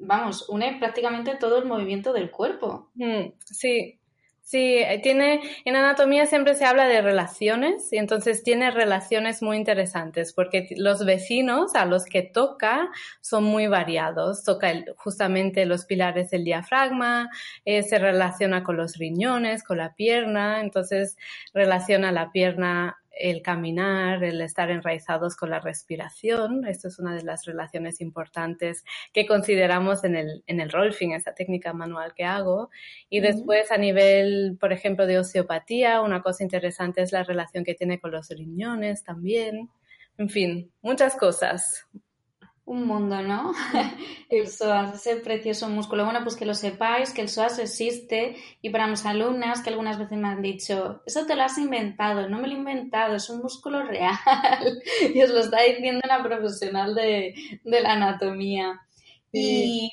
vamos, 0.00 0.48
une 0.48 0.76
prácticamente 0.78 1.36
todo 1.36 1.58
el 1.58 1.66
movimiento 1.66 2.12
del 2.12 2.30
cuerpo. 2.30 2.90
Mm, 2.94 3.32
sí, 3.44 4.00
Sí, 4.46 4.76
eh, 4.76 5.00
tiene, 5.02 5.40
en 5.64 5.74
anatomía 5.74 6.26
siempre 6.26 6.54
se 6.54 6.66
habla 6.66 6.86
de 6.86 7.00
relaciones 7.00 7.90
y 7.90 7.96
entonces 7.96 8.42
tiene 8.42 8.70
relaciones 8.70 9.40
muy 9.40 9.56
interesantes 9.56 10.34
porque 10.34 10.68
los 10.76 11.06
vecinos 11.06 11.74
a 11.74 11.86
los 11.86 12.04
que 12.04 12.20
toca 12.20 12.90
son 13.22 13.44
muy 13.44 13.68
variados. 13.68 14.44
Toca 14.44 14.70
justamente 14.96 15.64
los 15.64 15.86
pilares 15.86 16.28
del 16.30 16.44
diafragma, 16.44 17.30
eh, 17.64 17.82
se 17.82 17.98
relaciona 17.98 18.62
con 18.64 18.76
los 18.76 18.98
riñones, 18.98 19.64
con 19.64 19.78
la 19.78 19.94
pierna, 19.94 20.60
entonces 20.60 21.16
relaciona 21.54 22.12
la 22.12 22.30
pierna 22.30 22.98
el 23.18 23.42
caminar, 23.42 24.22
el 24.24 24.40
estar 24.40 24.70
enraizados 24.70 25.36
con 25.36 25.50
la 25.50 25.60
respiración. 25.60 26.66
Esto 26.66 26.88
es 26.88 26.98
una 26.98 27.14
de 27.14 27.22
las 27.22 27.44
relaciones 27.44 28.00
importantes 28.00 28.84
que 29.12 29.26
consideramos 29.26 30.04
en 30.04 30.16
el, 30.16 30.42
en 30.46 30.60
el 30.60 30.70
rolfing, 30.70 31.10
esa 31.10 31.34
técnica 31.34 31.72
manual 31.72 32.14
que 32.14 32.24
hago. 32.24 32.70
Y 33.08 33.20
después 33.20 33.70
a 33.70 33.78
nivel, 33.78 34.56
por 34.60 34.72
ejemplo, 34.72 35.06
de 35.06 35.18
osteopatía, 35.18 36.00
una 36.00 36.22
cosa 36.22 36.42
interesante 36.42 37.02
es 37.02 37.12
la 37.12 37.24
relación 37.24 37.64
que 37.64 37.74
tiene 37.74 38.00
con 38.00 38.10
los 38.10 38.28
riñones 38.28 39.04
también. 39.04 39.70
En 40.18 40.28
fin, 40.28 40.70
muchas 40.82 41.16
cosas 41.16 41.86
un 42.66 42.86
mundo, 42.86 43.20
¿no? 43.20 43.52
el 44.30 44.48
psoas, 44.48 44.94
ese 44.94 45.16
precioso 45.16 45.68
músculo. 45.68 46.04
Bueno, 46.04 46.20
pues 46.22 46.36
que 46.36 46.46
lo 46.46 46.54
sepáis, 46.54 47.12
que 47.12 47.20
el 47.20 47.28
psoas 47.28 47.58
existe 47.58 48.36
y 48.62 48.70
para 48.70 48.86
mis 48.86 49.04
alumnas 49.04 49.62
que 49.62 49.70
algunas 49.70 49.98
veces 49.98 50.16
me 50.16 50.28
han 50.28 50.40
dicho, 50.40 51.02
eso 51.04 51.26
te 51.26 51.36
lo 51.36 51.42
has 51.42 51.58
inventado, 51.58 52.28
no 52.28 52.38
me 52.38 52.48
lo 52.48 52.54
he 52.54 52.58
inventado, 52.58 53.16
es 53.16 53.28
un 53.28 53.42
músculo 53.42 53.82
real. 53.82 54.16
y 55.14 55.22
os 55.22 55.30
lo 55.30 55.40
está 55.40 55.62
diciendo 55.62 56.00
una 56.04 56.22
profesional 56.22 56.94
de, 56.94 57.34
la 57.64 57.92
anatomía. 57.92 58.80
Y, 59.30 59.90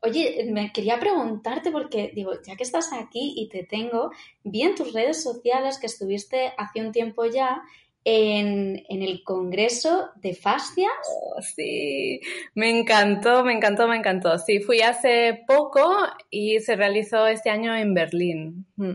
oye, 0.00 0.48
me 0.50 0.72
quería 0.72 0.98
preguntarte 0.98 1.70
porque, 1.70 2.10
digo, 2.14 2.32
ya 2.44 2.56
que 2.56 2.64
estás 2.64 2.92
aquí 2.92 3.34
y 3.36 3.48
te 3.48 3.64
tengo, 3.64 4.10
vi 4.42 4.62
en 4.62 4.74
tus 4.74 4.92
redes 4.92 5.22
sociales 5.22 5.78
que 5.78 5.86
estuviste 5.86 6.52
hace 6.56 6.80
un 6.80 6.90
tiempo 6.90 7.26
ya 7.26 7.62
en, 8.04 8.82
el 8.88 9.22
Congreso 9.24 10.10
de 10.16 10.34
Fascias. 10.34 10.90
Oh, 11.08 11.40
sí, 11.42 12.20
me 12.54 12.70
encantó, 12.70 13.44
me 13.44 13.52
encantó, 13.52 13.88
me 13.88 13.96
encantó. 13.96 14.38
Sí, 14.38 14.60
fui 14.60 14.80
hace 14.80 15.42
poco 15.46 15.88
y 16.30 16.60
se 16.60 16.76
realizó 16.76 17.26
este 17.26 17.50
año 17.50 17.74
en 17.76 17.94
Berlín. 17.94 18.66
Mm. 18.76 18.92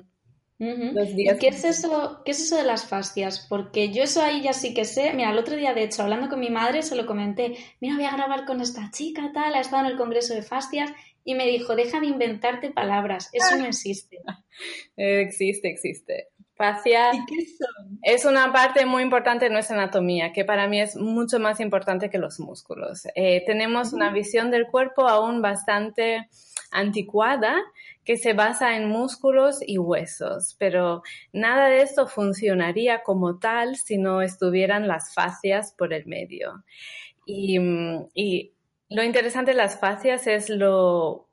¿Qué 0.58 1.48
es, 1.50 1.66
eso, 1.66 2.22
¿Qué 2.24 2.32
es 2.32 2.40
eso 2.40 2.56
de 2.56 2.64
las 2.64 2.88
fascias? 2.88 3.46
Porque 3.50 3.92
yo 3.92 4.04
eso 4.04 4.22
ahí 4.22 4.42
ya 4.42 4.54
sí 4.54 4.74
que 4.74 4.86
sé. 4.86 5.14
Mira, 5.14 5.32
el 5.32 5.38
otro 5.38 5.58
día, 5.58 5.74
de 5.74 5.84
hecho, 5.84 6.04
hablando 6.04 6.30
con 6.30 6.40
mi 6.40 6.50
madre, 6.50 6.82
se 6.82 6.96
lo 6.96 7.06
comenté. 7.06 7.56
Mira, 7.82 7.96
voy 7.96 8.06
a 8.06 8.16
grabar 8.16 8.46
con 8.46 8.62
esta 8.62 8.90
chica, 8.92 9.32
tal, 9.34 9.54
ha 9.54 9.60
estado 9.60 9.86
en 9.86 9.92
el 9.92 9.98
Congreso 9.98 10.34
de 10.34 10.44
Fascias 10.44 10.92
y 11.26 11.36
me 11.36 11.48
dijo, 11.48 11.76
deja 11.76 12.00
de 12.00 12.08
inventarte 12.08 12.72
palabras, 12.72 13.30
eso 13.34 13.58
no 13.58 13.66
existe. 13.66 14.20
existe, 14.96 15.70
existe. 15.70 16.30
Fascia 16.56 17.12
es 18.02 18.24
una 18.24 18.54
parte 18.54 18.86
muy 18.86 19.04
importante 19.04 19.46
de 19.46 19.52
nuestra 19.52 19.76
anatomía, 19.76 20.32
que 20.32 20.46
para 20.46 20.68
mí 20.68 20.80
es 20.80 20.96
mucho 20.96 21.40
más 21.40 21.60
importante 21.60 22.10
que 22.10 22.18
los 22.18 22.40
músculos. 22.40 23.08
Eh, 23.16 23.44
tenemos 23.46 23.92
una 23.92 24.12
visión 24.12 24.52
del 24.52 24.68
cuerpo 24.68 25.08
aún 25.08 25.42
bastante 25.42 26.30
anticuada 26.72 27.56
que 28.06 28.18
se 28.18 28.34
basa 28.34 28.78
en 28.78 28.88
músculos 28.88 29.60
y 29.66 29.78
huesos, 29.80 30.56
pero 30.58 31.02
nada 31.34 31.68
de 31.68 31.82
esto 31.82 32.08
funcionaría 32.08 33.04
como 33.04 33.40
tal 33.40 33.76
si 33.76 33.98
no 33.98 34.22
estuvieran 34.22 34.88
las 34.88 35.14
fascias 35.14 35.74
por 35.78 35.94
el 35.94 36.06
medio. 36.06 36.64
Y, 37.26 37.60
mm, 37.60 38.10
y 38.14 38.54
lo 38.90 39.04
interesante 39.04 39.52
de 39.52 39.58
las 39.58 39.80
fascias 39.80 40.28
es 40.28 40.50
lo 40.50 41.25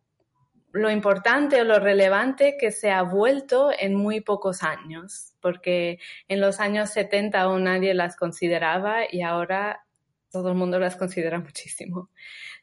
lo 0.72 0.90
importante 0.90 1.60
o 1.60 1.64
lo 1.64 1.78
relevante 1.78 2.56
que 2.58 2.70
se 2.70 2.90
ha 2.90 3.02
vuelto 3.02 3.70
en 3.78 3.94
muy 3.94 4.20
pocos 4.20 4.62
años, 4.62 5.34
porque 5.40 5.98
en 6.28 6.40
los 6.40 6.60
años 6.60 6.90
70 6.90 7.40
aún 7.40 7.64
nadie 7.64 7.94
las 7.94 8.16
consideraba 8.16 9.00
y 9.10 9.22
ahora 9.22 9.84
todo 10.30 10.48
el 10.48 10.54
mundo 10.54 10.78
las 10.78 10.96
considera 10.96 11.38
muchísimo. 11.40 12.10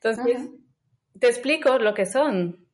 Entonces, 0.02 0.50
te 1.20 1.28
explico 1.28 1.78
lo 1.78 1.94
que 1.94 2.06
son. 2.06 2.66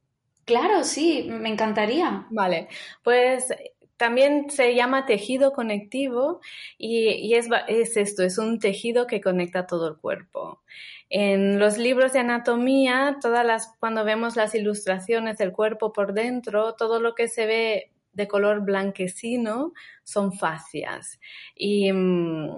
Claro, 0.46 0.84
sí, 0.84 1.28
me 1.28 1.50
encantaría. 1.50 2.28
Vale, 2.30 2.68
pues 3.04 3.52
también 3.98 4.50
se 4.50 4.76
llama 4.76 5.06
tejido 5.06 5.54
conectivo 5.54 6.42
y, 6.78 7.10
y 7.10 7.36
es, 7.36 7.48
es, 7.68 7.98
esto, 7.98 8.24
es 8.24 8.38
un 8.38 8.60
tejido 8.60 9.08
que 9.08 9.22
conecta 9.22 9.68
todo 9.68 9.88
el 9.88 9.98
cuerpo. 9.98 10.62
En 11.10 11.60
los 11.60 11.78
libros 11.78 12.14
de 12.14 12.20
anatomía, 12.20 13.18
todas 13.22 13.46
las, 13.46 13.74
cuando 13.80 14.04
vemos 14.04 14.36
las 14.36 14.56
ilustraciones 14.56 15.38
del 15.38 15.52
cuerpo 15.52 15.94
por 15.94 16.14
dentro, 16.14 16.74
todo 16.74 17.00
lo 17.00 17.16
que 17.16 17.28
se 17.28 17.46
ve 17.46 17.92
de 18.14 18.28
color 18.28 18.62
blanquecino 18.62 19.74
son 20.04 20.34
fascias. 20.34 21.20
Y 21.56 21.92
mm, 21.92 22.58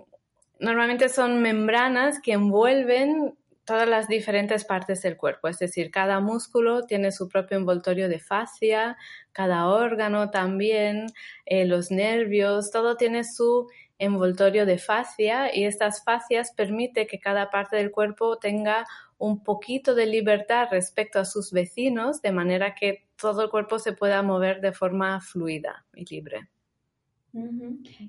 normalmente 0.59 1.09
son 1.09 1.41
membranas 1.41 2.21
que 2.21 2.33
envuelven 2.33 3.37
todas 3.67 3.87
las 3.87 4.07
diferentes 4.07 4.63
partes 4.65 5.01
del 5.01 5.17
cuerpo, 5.17 5.49
es 5.49 5.59
decir, 5.59 5.91
cada 5.91 6.19
músculo 6.21 6.85
tiene 6.85 7.11
su 7.11 7.27
propio 7.27 7.57
envoltorio 7.57 8.07
de 8.07 8.17
fascia, 8.17 8.97
cada 9.33 9.67
órgano 9.67 10.31
también, 10.31 11.07
eh, 11.45 11.65
los 11.65 11.91
nervios, 11.91 12.71
todo 12.71 12.95
tiene 12.95 13.23
su 13.25 13.67
envoltorio 13.99 14.65
de 14.65 14.77
fascia 14.77 15.53
y 15.55 15.65
estas 15.65 16.03
fascias 16.03 16.53
permite 16.53 17.07
que 17.07 17.19
cada 17.19 17.49
parte 17.49 17.75
del 17.75 17.91
cuerpo 17.91 18.37
tenga 18.37 18.87
un 19.17 19.43
poquito 19.43 19.95
de 19.95 20.05
libertad 20.05 20.69
respecto 20.71 21.19
a 21.19 21.25
sus 21.25 21.51
vecinos, 21.51 22.21
de 22.21 22.31
manera 22.31 22.73
que 22.73 23.05
todo 23.19 23.43
el 23.43 23.49
cuerpo 23.49 23.79
se 23.79 23.93
pueda 23.93 24.21
mover 24.21 24.61
de 24.61 24.71
forma 24.71 25.19
fluida 25.19 25.85
y 25.93 26.05
libre. 26.05 26.47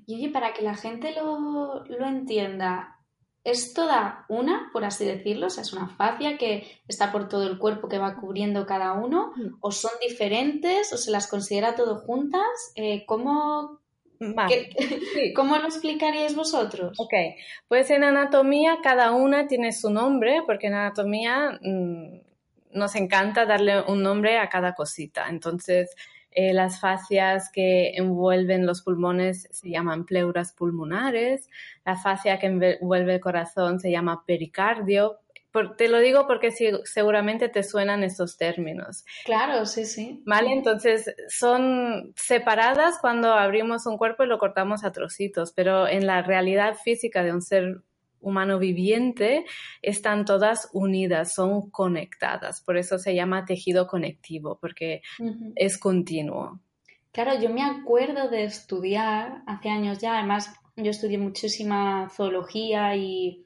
Y 0.05 0.15
oye, 0.15 0.29
para 0.29 0.53
que 0.53 0.61
la 0.63 0.75
gente 0.75 1.13
lo, 1.13 1.83
lo, 1.85 2.07
entienda, 2.07 2.98
¿es 3.49 3.73
toda 3.73 4.25
una, 4.29 4.69
por 4.71 4.85
así 4.85 5.05
decirlo? 5.05 5.47
O 5.47 5.49
sea, 5.49 5.63
es 5.63 5.73
una 5.73 5.87
fascia 5.87 6.37
que 6.37 6.67
está 6.87 7.11
por 7.11 7.27
todo 7.27 7.47
el 7.47 7.57
cuerpo 7.57 7.87
que 7.87 7.97
va 7.97 8.15
cubriendo 8.15 8.65
cada 8.65 8.93
uno, 8.93 9.33
mm. 9.35 9.57
o 9.61 9.71
son 9.71 9.91
diferentes, 10.01 10.93
o 10.93 10.97
se 10.97 11.11
las 11.11 11.27
considera 11.27 11.75
todo 11.75 11.97
juntas. 11.97 12.71
Eh, 12.75 13.05
¿cómo, 13.05 13.79
¿Cómo 15.35 15.57
lo 15.57 15.65
explicaríais 15.65 16.35
vosotros? 16.35 16.99
Ok, 16.99 17.13
pues 17.67 17.89
en 17.89 18.03
anatomía 18.03 18.79
cada 18.83 19.11
una 19.11 19.47
tiene 19.47 19.71
su 19.71 19.89
nombre, 19.89 20.41
porque 20.45 20.67
en 20.67 20.73
anatomía 20.73 21.59
mm, 21.61 22.19
nos 22.71 22.95
encanta 22.95 23.45
darle 23.45 23.81
un 23.81 24.03
nombre 24.03 24.37
a 24.37 24.49
cada 24.49 24.75
cosita. 24.75 25.27
Entonces, 25.29 25.95
eh, 26.31 26.53
las 26.53 26.79
fascias 26.79 27.51
que 27.51 27.93
envuelven 27.95 28.65
los 28.65 28.81
pulmones 28.81 29.47
se 29.51 29.69
llaman 29.69 30.05
pleuras 30.05 30.53
pulmonares, 30.53 31.49
la 31.85 31.95
fascia 31.95 32.39
que 32.39 32.47
envuelve 32.47 33.15
el 33.15 33.19
corazón 33.19 33.79
se 33.79 33.91
llama 33.91 34.23
pericardio, 34.25 35.19
te 35.77 35.87
lo 35.87 35.99
digo 35.99 36.27
porque 36.27 36.51
seguramente 36.83 37.49
te 37.49 37.63
suenan 37.63 38.03
estos 38.03 38.37
términos. 38.37 39.03
Claro, 39.25 39.65
sí, 39.65 39.85
sí. 39.85 40.21
¿Vale? 40.25 40.51
Entonces, 40.51 41.15
son 41.27 42.13
separadas 42.15 42.99
cuando 43.01 43.33
abrimos 43.33 43.85
un 43.87 43.97
cuerpo 43.97 44.23
y 44.23 44.27
lo 44.27 44.37
cortamos 44.37 44.83
a 44.83 44.91
trocitos, 44.91 45.51
pero 45.51 45.87
en 45.87 46.05
la 46.05 46.21
realidad 46.21 46.75
física 46.75 47.23
de 47.23 47.33
un 47.33 47.41
ser 47.41 47.81
humano 48.21 48.59
viviente 48.59 49.45
están 49.81 50.25
todas 50.25 50.69
unidas, 50.73 51.33
son 51.33 51.69
conectadas. 51.69 52.61
Por 52.61 52.77
eso 52.77 52.97
se 52.97 53.15
llama 53.15 53.45
tejido 53.45 53.87
conectivo, 53.87 54.57
porque 54.59 55.01
es 55.55 55.77
continuo. 55.77 56.59
Claro, 57.11 57.39
yo 57.41 57.49
me 57.49 57.63
acuerdo 57.63 58.29
de 58.29 58.43
estudiar 58.43 59.41
hace 59.47 59.69
años 59.69 59.99
ya, 59.99 60.17
además 60.17 60.53
yo 60.75 60.91
estudié 60.91 61.17
muchísima 61.17 62.09
zoología 62.09 62.95
y 62.95 63.45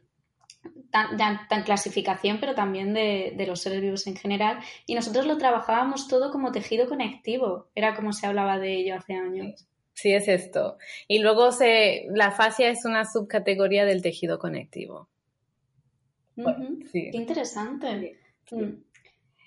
tan, 0.91 1.47
tan, 1.47 1.63
clasificación, 1.63 2.39
pero 2.39 2.53
también 2.53 2.93
de, 2.93 3.33
de, 3.35 3.47
los 3.47 3.61
seres 3.61 3.81
vivos 3.81 4.05
en 4.07 4.15
general. 4.15 4.59
Y 4.85 4.95
nosotros 4.95 5.25
lo 5.25 5.37
trabajábamos 5.37 6.07
todo 6.07 6.31
como 6.31 6.51
tejido 6.51 6.87
conectivo, 6.87 7.69
era 7.73 7.95
como 7.95 8.13
se 8.13 8.27
hablaba 8.27 8.59
de 8.59 8.75
ello 8.79 8.95
hace 8.95 9.15
años. 9.15 9.67
Sí, 9.93 10.13
es 10.13 10.27
esto. 10.27 10.77
Y 11.07 11.19
luego 11.19 11.51
se, 11.51 12.05
la 12.09 12.31
fascia 12.31 12.69
es 12.69 12.85
una 12.85 13.05
subcategoría 13.05 13.85
del 13.85 14.01
tejido 14.01 14.39
conectivo. 14.39 15.07
Qué 16.91 17.11
interesante. 17.13 18.17
Mm. 18.51 18.73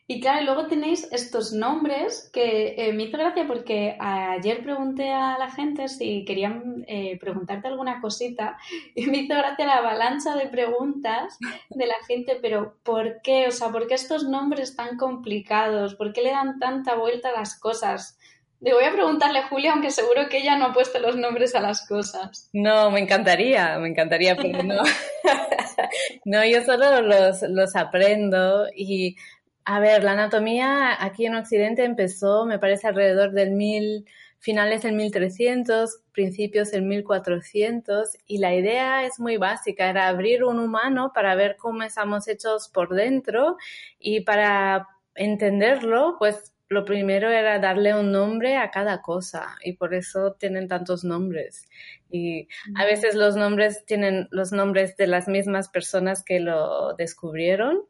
Y 0.08 0.20
claro, 0.20 0.44
luego 0.44 0.68
tenéis 0.68 1.08
estos 1.10 1.52
nombres 1.52 2.30
que 2.32 2.76
eh, 2.78 2.92
me 2.92 3.04
hizo 3.04 3.18
gracia 3.18 3.44
porque 3.48 3.96
ayer 3.98 4.62
pregunté 4.62 5.10
a 5.10 5.36
la 5.36 5.50
gente 5.50 5.88
si 5.88 6.24
querían 6.24 6.84
eh, 6.86 7.18
preguntarte 7.18 7.66
alguna 7.66 8.00
cosita 8.00 8.56
y 8.94 9.06
me 9.06 9.18
hizo 9.18 9.34
gracia 9.34 9.66
la 9.66 9.78
avalancha 9.78 10.36
de 10.36 10.46
preguntas 10.46 11.36
de 11.70 11.86
la 11.86 11.96
gente, 12.06 12.38
pero 12.40 12.76
¿por 12.84 13.20
qué? 13.22 13.48
O 13.48 13.50
sea, 13.50 13.70
¿por 13.70 13.88
qué 13.88 13.94
estos 13.94 14.28
nombres 14.28 14.76
tan 14.76 14.96
complicados? 14.96 15.96
¿Por 15.96 16.12
qué 16.12 16.22
le 16.22 16.30
dan 16.30 16.60
tanta 16.60 16.94
vuelta 16.94 17.30
a 17.30 17.40
las 17.40 17.58
cosas? 17.58 18.16
Le 18.60 18.72
voy 18.72 18.84
a 18.84 18.92
preguntarle 18.92 19.40
a 19.40 19.48
Julia, 19.48 19.72
aunque 19.72 19.90
seguro 19.90 20.28
que 20.30 20.38
ella 20.38 20.56
no 20.56 20.66
ha 20.66 20.72
puesto 20.72 20.98
los 20.98 21.16
nombres 21.16 21.54
a 21.54 21.60
las 21.60 21.86
cosas. 21.86 22.48
No, 22.52 22.90
me 22.90 23.00
encantaría, 23.00 23.78
me 23.78 23.88
encantaría, 23.88 24.34
pero 24.36 24.62
no. 24.62 24.82
no, 26.24 26.44
yo 26.44 26.62
solo 26.64 27.02
los, 27.02 27.42
los 27.42 27.76
aprendo 27.76 28.66
y 28.74 29.16
a 29.64 29.80
ver, 29.80 30.04
la 30.04 30.12
anatomía 30.12 30.96
aquí 31.04 31.26
en 31.26 31.34
Occidente 31.34 31.84
empezó, 31.84 32.46
me 32.46 32.58
parece, 32.60 32.86
alrededor 32.86 33.32
del 33.32 34.04
finales 34.38 34.82
del 34.82 34.94
1300, 34.94 36.02
principios 36.12 36.70
del 36.70 36.82
1400 36.82 38.16
y 38.28 38.38
la 38.38 38.54
idea 38.54 39.04
es 39.04 39.18
muy 39.18 39.38
básica, 39.38 39.90
era 39.90 40.06
abrir 40.06 40.44
un 40.44 40.60
humano 40.60 41.10
para 41.12 41.34
ver 41.34 41.56
cómo 41.56 41.82
estamos 41.82 42.28
hechos 42.28 42.68
por 42.68 42.94
dentro 42.94 43.56
y 43.98 44.20
para 44.20 44.86
entenderlo, 45.16 46.14
pues 46.18 46.52
lo 46.68 46.84
primero 46.84 47.30
era 47.30 47.58
darle 47.58 47.94
un 47.94 48.10
nombre 48.10 48.56
a 48.56 48.70
cada 48.70 49.00
cosa 49.00 49.56
y 49.62 49.74
por 49.74 49.94
eso 49.94 50.32
tienen 50.32 50.68
tantos 50.68 51.04
nombres. 51.04 51.68
Y 52.10 52.48
a 52.74 52.84
veces 52.84 53.14
los 53.14 53.36
nombres 53.36 53.84
tienen 53.86 54.28
los 54.30 54.52
nombres 54.52 54.96
de 54.96 55.06
las 55.06 55.28
mismas 55.28 55.68
personas 55.68 56.24
que 56.24 56.40
lo 56.40 56.94
descubrieron 56.94 57.82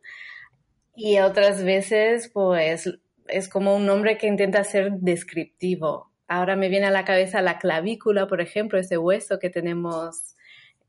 y 0.95 1.19
otras 1.19 1.65
veces 1.65 2.31
pues 2.33 2.99
es 3.29 3.49
como 3.49 3.75
un 3.77 3.87
nombre 3.87 4.19
que 4.19 4.27
intenta 4.27 4.63
ser 4.65 4.93
descriptivo. 4.93 6.11
Ahora 6.29 6.57
me 6.57 6.69
viene 6.69 6.87
a 6.87 6.91
la 6.91 7.05
cabeza 7.05 7.41
la 7.41 7.59
clavícula, 7.59 8.27
por 8.27 8.41
ejemplo, 8.41 8.79
ese 8.79 8.99
hueso 8.99 9.39
que 9.39 9.49
tenemos. 9.49 10.37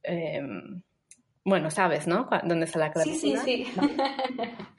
Em, 0.04 0.82
bueno, 1.44 1.72
sabes, 1.72 2.08
¿no? 2.08 2.28
¿Dónde 2.44 2.66
está 2.66 2.80
la 2.80 2.92
clavícula? 2.92 3.44
Sí, 3.44 3.66
sí, 3.66 3.74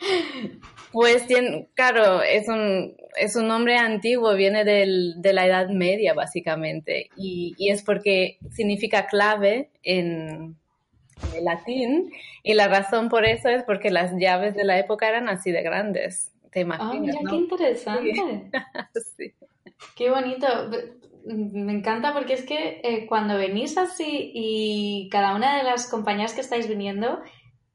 sí. 0.01 0.61
Pues, 0.93 1.27
claro, 1.75 2.23
es 2.23 2.49
un, 2.49 2.97
es 3.17 3.37
un 3.37 3.49
nombre 3.49 3.77
antiguo, 3.77 4.35
viene 4.35 4.65
de 4.65 5.33
la 5.33 5.47
Edad 5.47 5.69
Media, 5.69 6.15
básicamente, 6.15 7.11
y, 7.17 7.55
es 7.59 7.83
porque 7.83 8.39
significa 8.51 9.07
clave 9.07 9.71
en, 9.83 10.57
en, 11.35 11.45
latín, 11.45 12.11
y 12.43 12.55
la 12.55 12.69
razón 12.69 13.09
por 13.09 13.27
eso 13.27 13.49
es 13.49 13.63
porque 13.65 13.91
las 13.91 14.13
llaves 14.19 14.55
de 14.55 14.65
la 14.65 14.79
época 14.79 15.09
eran 15.09 15.29
así 15.29 15.53
de 15.53 15.63
grandes. 15.63 16.33
¿Te 16.51 16.61
imaginas? 16.61 16.97
Ah, 16.97 17.01
mira, 17.01 17.19
qué 17.29 17.37
interesante. 17.37 18.13
sí. 19.17 19.35
Qué 19.97 20.11
bonito. 20.11 20.47
Me 21.25 21.73
encanta 21.73 22.13
porque 22.13 22.33
es 22.33 22.45
que 22.45 22.81
eh, 22.83 23.07
cuando 23.07 23.37
venís 23.37 23.77
así 23.77 24.33
y 24.35 25.09
cada 25.11 25.35
una 25.35 25.59
de 25.59 25.63
las 25.63 25.89
compañías 25.89 26.33
que 26.33 26.41
estáis 26.41 26.69
viniendo, 26.69 27.21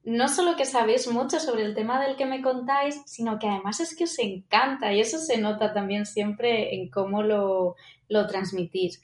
no 0.03 0.27
solo 0.27 0.55
que 0.55 0.65
sabéis 0.65 1.07
mucho 1.07 1.39
sobre 1.39 1.63
el 1.63 1.75
tema 1.75 2.01
del 2.01 2.15
que 2.15 2.25
me 2.25 2.41
contáis, 2.41 3.01
sino 3.05 3.39
que 3.39 3.47
además 3.47 3.79
es 3.79 3.95
que 3.95 4.03
os 4.03 4.19
encanta 4.19 4.93
y 4.93 4.99
eso 4.99 5.17
se 5.17 5.37
nota 5.37 5.73
también 5.73 6.05
siempre 6.05 6.75
en 6.75 6.89
cómo 6.89 7.23
lo, 7.23 7.75
lo 8.09 8.27
transmitís. 8.27 9.01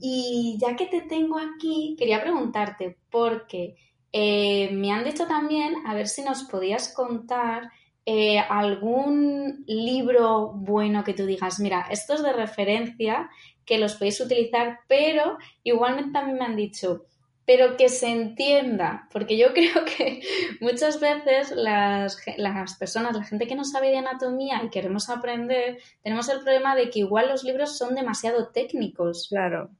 Y 0.00 0.56
ya 0.60 0.76
que 0.76 0.86
te 0.86 1.02
tengo 1.02 1.38
aquí, 1.38 1.94
quería 1.98 2.20
preguntarte, 2.20 2.96
porque 3.10 3.76
eh, 4.12 4.70
me 4.72 4.92
han 4.92 5.04
dicho 5.04 5.26
también, 5.26 5.86
a 5.86 5.94
ver 5.94 6.08
si 6.08 6.22
nos 6.22 6.44
podías 6.44 6.92
contar 6.92 7.70
eh, 8.06 8.38
algún 8.38 9.64
libro 9.66 10.52
bueno 10.54 11.04
que 11.04 11.14
tú 11.14 11.26
digas, 11.26 11.60
mira, 11.60 11.86
esto 11.90 12.14
es 12.14 12.22
de 12.22 12.32
referencia, 12.32 13.28
que 13.64 13.78
los 13.78 13.94
podéis 13.94 14.20
utilizar, 14.20 14.80
pero 14.88 15.36
igualmente 15.62 16.12
también 16.12 16.38
me 16.38 16.44
han 16.46 16.56
dicho, 16.56 17.04
pero 17.48 17.78
que 17.78 17.88
se 17.88 18.08
entienda, 18.08 19.08
porque 19.10 19.38
yo 19.38 19.46
creo 19.54 19.82
que 19.86 20.20
muchas 20.60 21.00
veces 21.00 21.50
las, 21.52 22.18
las, 22.36 22.76
personas, 22.76 23.16
la 23.16 23.24
gente 23.24 23.46
que 23.46 23.54
no 23.54 23.64
sabe 23.64 23.88
de 23.88 23.96
anatomía 23.96 24.60
y 24.62 24.68
queremos 24.68 25.08
aprender, 25.08 25.78
tenemos 26.02 26.28
el 26.28 26.40
problema 26.40 26.76
de 26.76 26.90
que 26.90 26.98
igual 26.98 27.30
los 27.30 27.44
libros 27.44 27.78
son 27.78 27.94
demasiado 27.94 28.48
técnicos. 28.48 29.28
Claro. 29.30 29.70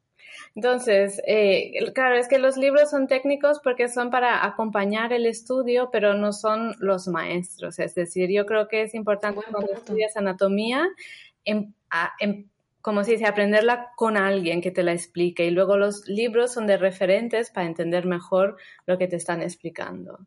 Entonces, 0.55 1.21
eh, 1.27 1.93
claro, 1.95 2.17
es 2.17 2.27
que 2.27 2.39
los 2.39 2.57
libros 2.57 2.89
son 2.89 3.07
técnicos 3.07 3.61
porque 3.63 3.89
son 3.89 4.11
para 4.11 4.47
acompañar 4.47 5.13
el 5.13 5.27
estudio, 5.27 5.91
pero 5.93 6.15
no 6.15 6.33
son 6.33 6.75
los 6.79 7.07
maestros. 7.07 7.79
Es 7.81 7.95
decir, 7.95 8.31
yo 8.31 8.47
creo 8.47 8.67
que 8.67 8.81
es 8.81 8.95
importante 8.95 9.43
cuando 9.47 9.71
estudias 9.75 10.17
anatomía, 10.17 10.89
en, 11.45 11.75
en, 12.19 12.51
como 12.81 13.05
se 13.05 13.13
dice, 13.13 13.27
aprenderla 13.27 13.93
con 13.97 14.17
alguien 14.17 14.61
que 14.61 14.71
te 14.71 14.83
la 14.83 14.93
explique. 14.93 15.45
Y 15.45 15.51
luego 15.51 15.77
los 15.77 16.07
libros 16.09 16.53
son 16.53 16.67
de 16.67 16.77
referentes 16.77 17.51
para 17.51 17.67
entender 17.67 18.07
mejor 18.07 18.57
lo 18.87 18.99
que 18.99 19.09
te 19.09 19.17
están 19.17 19.43
explicando. 19.43 20.21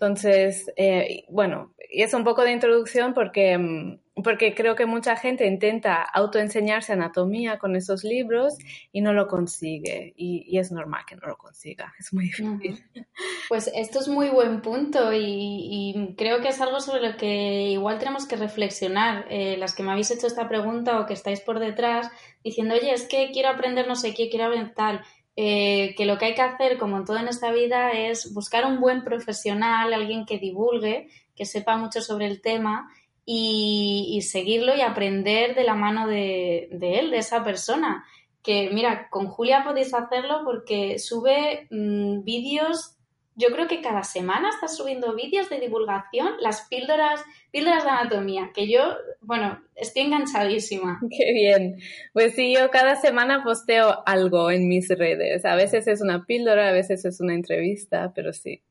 Entonces, 0.00 0.72
eh, 0.76 1.24
bueno, 1.28 1.74
y 1.92 2.02
es 2.02 2.14
un 2.14 2.24
poco 2.24 2.42
de 2.42 2.52
introducción 2.52 3.12
porque, 3.12 3.58
mm, 3.58 4.22
porque 4.22 4.54
creo 4.54 4.74
que 4.74 4.86
mucha 4.86 5.14
gente 5.14 5.46
intenta 5.46 6.02
autoenseñarse 6.02 6.94
anatomía 6.94 7.58
con 7.58 7.76
esos 7.76 8.02
libros 8.02 8.56
y 8.92 9.02
no 9.02 9.12
lo 9.12 9.28
consigue. 9.28 10.14
Y, 10.16 10.56
es 10.56 10.72
normal 10.72 11.04
que 11.06 11.16
no 11.16 11.26
lo 11.26 11.36
consiga, 11.36 11.92
es 11.98 12.14
muy 12.14 12.24
difícil. 12.24 12.82
Pues 13.50 13.70
esto 13.74 13.98
es 13.98 14.06
muy 14.06 14.28
buen 14.28 14.62
punto 14.62 15.12
y, 15.12 16.14
creo 16.16 16.40
que 16.40 16.48
es 16.48 16.60
algo 16.60 16.80
sobre 16.80 17.10
lo 17.10 17.16
que 17.16 17.70
igual 17.70 17.98
tenemos 17.98 18.26
que 18.26 18.36
reflexionar. 18.36 19.26
Eh, 19.28 19.56
las 19.58 19.74
que 19.74 19.82
me 19.82 19.90
habéis 19.90 20.10
hecho 20.10 20.28
esta 20.28 20.48
pregunta 20.48 21.00
o 21.00 21.06
que 21.06 21.14
estáis 21.14 21.40
por 21.40 21.58
detrás 21.58 22.08
diciendo, 22.44 22.74
oye, 22.74 22.92
es 22.92 23.06
que 23.06 23.30
quiero 23.32 23.50
aprender 23.50 23.86
no 23.86 23.96
sé 23.96 24.14
qué, 24.14 24.30
quiero 24.30 24.46
aprender 24.46 24.74
tal 24.74 25.02
eh, 25.36 25.94
que 25.96 26.06
lo 26.06 26.18
que 26.18 26.26
hay 26.26 26.34
que 26.34 26.42
hacer, 26.42 26.78
como 26.78 26.98
en 26.98 27.04
todo 27.04 27.18
en 27.18 27.28
esta 27.28 27.52
vida, 27.52 27.92
es 27.92 28.34
buscar 28.34 28.66
un 28.66 28.80
buen 28.80 29.04
profesional, 29.04 29.92
alguien 29.92 30.26
que 30.26 30.38
divulgue, 30.38 31.08
que 31.34 31.46
sepa 31.46 31.76
mucho 31.76 32.00
sobre 32.02 32.26
el 32.26 32.40
tema 32.40 32.90
y, 33.24 34.20
seguirlo 34.22 34.76
y 34.76 34.80
aprender 34.80 35.54
de 35.54 35.64
la 35.64 35.74
mano 35.74 36.06
de, 36.06 36.68
él, 36.70 37.10
de 37.10 37.18
esa 37.18 37.44
persona. 37.44 38.04
Que 38.42 38.70
mira, 38.70 39.08
con 39.10 39.28
Julia 39.28 39.64
podéis 39.64 39.94
hacerlo 39.94 40.42
porque 40.44 40.98
sube 40.98 41.68
mm, 41.70 42.24
vídeos 42.24 42.96
yo 43.40 43.48
creo 43.48 43.66
que 43.66 43.80
cada 43.80 44.02
semana 44.02 44.50
estás 44.50 44.76
subiendo 44.76 45.14
vídeos 45.14 45.48
de 45.48 45.58
divulgación, 45.58 46.34
las 46.40 46.68
píldoras, 46.68 47.22
píldoras 47.50 47.84
de 47.84 47.90
anatomía, 47.90 48.50
que 48.54 48.70
yo, 48.70 48.82
bueno, 49.20 49.60
estoy 49.74 50.02
enganchadísima. 50.02 51.00
Qué 51.10 51.32
bien. 51.32 51.78
Pues 52.12 52.34
sí, 52.34 52.54
yo 52.54 52.70
cada 52.70 52.96
semana 52.96 53.42
posteo 53.42 54.02
algo 54.06 54.50
en 54.50 54.68
mis 54.68 54.88
redes. 54.88 55.44
A 55.44 55.56
veces 55.56 55.88
es 55.88 56.00
una 56.02 56.26
píldora, 56.26 56.68
a 56.68 56.72
veces 56.72 57.04
es 57.04 57.20
una 57.20 57.34
entrevista, 57.34 58.12
pero 58.14 58.32
sí, 58.32 58.62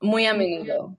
muy 0.00 0.26
a 0.26 0.34
menudo. 0.34 0.96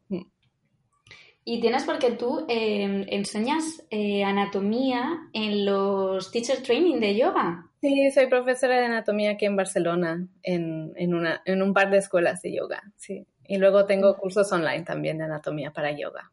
Y 1.47 1.61
tienes 1.61 1.83
porque 1.83 2.11
tú 2.11 2.43
eh, 2.49 3.05
enseñas 3.09 3.83
eh, 3.91 4.23
anatomía 4.23 5.29
en 5.31 5.63
los 5.63 6.31
teacher 6.31 6.63
training 6.63 6.99
de 6.99 7.15
yoga. 7.15 7.67
Sí, 7.81 8.09
soy 8.11 8.25
profesora 8.25 8.79
de 8.79 8.85
anatomía 8.85 9.31
aquí 9.31 9.45
en 9.45 9.55
Barcelona, 9.55 10.27
en, 10.41 10.91
en, 10.95 11.13
una, 11.13 11.43
en 11.45 11.61
un 11.61 11.71
par 11.71 11.91
de 11.91 11.99
escuelas 11.99 12.41
de 12.41 12.55
yoga, 12.55 12.81
sí. 12.97 13.27
Y 13.47 13.57
luego 13.57 13.85
tengo 13.85 14.17
cursos 14.17 14.51
online 14.51 14.83
también 14.83 15.19
de 15.19 15.25
anatomía 15.25 15.71
para 15.71 15.91
yoga. 15.91 16.31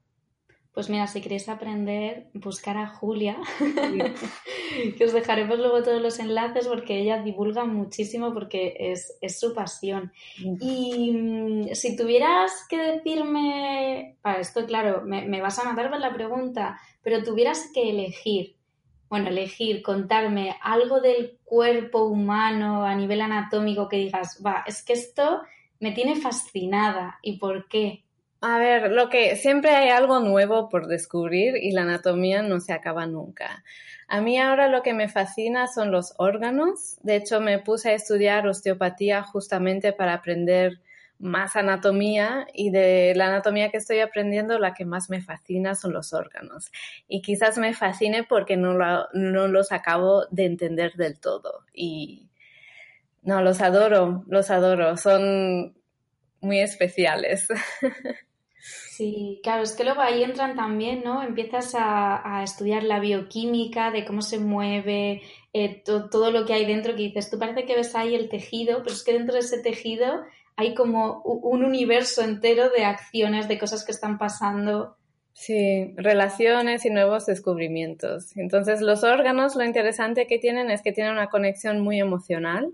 Pues 0.74 0.88
mira, 0.88 1.06
si 1.06 1.20
queréis 1.20 1.48
aprender, 1.50 2.28
buscar 2.32 2.78
a 2.78 2.86
Julia, 2.86 3.36
que 4.96 5.04
os 5.04 5.12
dejaremos 5.12 5.58
luego 5.58 5.82
todos 5.82 6.00
los 6.00 6.18
enlaces 6.18 6.66
porque 6.66 6.98
ella 7.00 7.22
divulga 7.22 7.66
muchísimo 7.66 8.32
porque 8.32 8.74
es, 8.78 9.18
es 9.20 9.38
su 9.38 9.52
pasión. 9.52 10.12
Y 10.38 11.12
mm, 11.12 11.74
si 11.74 11.94
tuvieras 11.94 12.66
que 12.70 12.78
decirme, 12.78 14.16
para 14.22 14.40
esto 14.40 14.64
claro, 14.64 15.02
me, 15.04 15.26
me 15.28 15.42
vas 15.42 15.58
a 15.58 15.64
matar 15.64 15.90
por 15.90 16.00
la 16.00 16.14
pregunta, 16.14 16.80
pero 17.02 17.22
tuvieras 17.22 17.70
que 17.74 17.90
elegir 17.90 18.56
bueno, 19.12 19.28
elegir, 19.28 19.82
contarme 19.82 20.56
algo 20.62 21.02
del 21.02 21.38
cuerpo 21.44 22.06
humano 22.06 22.82
a 22.82 22.94
nivel 22.94 23.20
anatómico 23.20 23.86
que 23.86 23.98
digas, 23.98 24.42
va, 24.42 24.64
es 24.66 24.82
que 24.82 24.94
esto 24.94 25.42
me 25.80 25.92
tiene 25.92 26.16
fascinada. 26.16 27.18
¿Y 27.20 27.36
por 27.36 27.68
qué? 27.68 28.01
A 28.44 28.58
ver, 28.58 28.90
lo 28.90 29.08
que 29.08 29.36
siempre 29.36 29.70
hay 29.70 29.90
algo 29.90 30.18
nuevo 30.18 30.68
por 30.68 30.88
descubrir 30.88 31.56
y 31.56 31.70
la 31.70 31.82
anatomía 31.82 32.42
no 32.42 32.58
se 32.58 32.72
acaba 32.72 33.06
nunca. 33.06 33.62
A 34.08 34.20
mí 34.20 34.36
ahora 34.36 34.66
lo 34.66 34.82
que 34.82 34.94
me 34.94 35.08
fascina 35.08 35.68
son 35.68 35.92
los 35.92 36.12
órganos. 36.18 36.96
De 37.02 37.14
hecho, 37.14 37.40
me 37.40 37.60
puse 37.60 37.90
a 37.90 37.94
estudiar 37.94 38.48
osteopatía 38.48 39.22
justamente 39.22 39.92
para 39.92 40.14
aprender 40.14 40.80
más 41.20 41.54
anatomía 41.54 42.48
y 42.52 42.70
de 42.70 43.12
la 43.14 43.28
anatomía 43.28 43.70
que 43.70 43.76
estoy 43.76 44.00
aprendiendo 44.00 44.58
la 44.58 44.74
que 44.74 44.84
más 44.86 45.08
me 45.08 45.22
fascina 45.22 45.76
son 45.76 45.92
los 45.92 46.12
órganos. 46.12 46.72
Y 47.06 47.22
quizás 47.22 47.58
me 47.58 47.74
fascine 47.74 48.24
porque 48.24 48.56
no, 48.56 48.76
no 49.12 49.46
los 49.46 49.70
acabo 49.70 50.26
de 50.32 50.46
entender 50.46 50.94
del 50.94 51.20
todo. 51.20 51.64
Y 51.72 52.28
no, 53.22 53.40
los 53.40 53.60
adoro, 53.60 54.24
los 54.26 54.50
adoro, 54.50 54.96
son 54.96 55.76
muy 56.40 56.58
especiales. 56.58 57.46
Sí, 58.64 59.40
claro, 59.42 59.64
es 59.64 59.74
que 59.74 59.82
luego 59.82 60.02
ahí 60.02 60.22
entran 60.22 60.54
también, 60.54 61.02
¿no? 61.02 61.20
Empiezas 61.24 61.74
a, 61.76 62.42
estudiar 62.44 62.84
la 62.84 63.00
bioquímica, 63.00 63.90
de 63.90 64.04
cómo 64.04 64.22
se 64.22 64.38
mueve, 64.38 65.22
eh, 65.52 65.82
todo 65.84 66.30
lo 66.30 66.46
que 66.46 66.52
hay 66.52 66.64
dentro, 66.64 66.94
que 66.94 67.02
dices, 67.02 67.28
tú 67.28 67.40
parece 67.40 67.64
que 67.64 67.74
ves 67.74 67.96
ahí 67.96 68.14
el 68.14 68.28
tejido, 68.28 68.82
pero 68.84 68.94
es 68.94 69.02
que 69.02 69.14
dentro 69.14 69.34
de 69.34 69.40
ese 69.40 69.60
tejido 69.60 70.22
hay 70.54 70.74
como 70.74 71.22
un 71.22 71.64
universo 71.64 72.22
entero 72.22 72.70
de 72.70 72.84
acciones, 72.84 73.48
de 73.48 73.58
cosas 73.58 73.84
que 73.84 73.90
están 73.90 74.16
pasando. 74.16 74.96
Sí, 75.32 75.92
relaciones 75.96 76.84
y 76.84 76.90
nuevos 76.90 77.26
descubrimientos. 77.26 78.36
Entonces, 78.36 78.80
los 78.80 79.02
órganos, 79.02 79.56
lo 79.56 79.64
interesante 79.64 80.28
que 80.28 80.38
tienen 80.38 80.70
es 80.70 80.82
que 80.82 80.92
tienen 80.92 81.14
una 81.14 81.30
conexión 81.30 81.80
muy 81.80 81.98
emocional, 81.98 82.72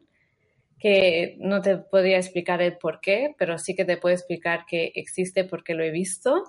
que 0.79 1.37
no 1.41 1.61
te 1.61 1.77
podría 1.79 2.19
explicar 2.19 2.63
el 2.63 2.79
por 2.79 3.01
qué, 3.01 3.35
pero 3.39 3.59
sí 3.59 3.75
que 3.75 3.85
te 3.85 3.97
puedo 3.97 4.15
explicar 4.15 4.65
que 4.67 4.93
existe 4.95 5.45
porque 5.45 5.75
lo 5.75 5.83
he 5.85 5.91
visto. 5.91 6.45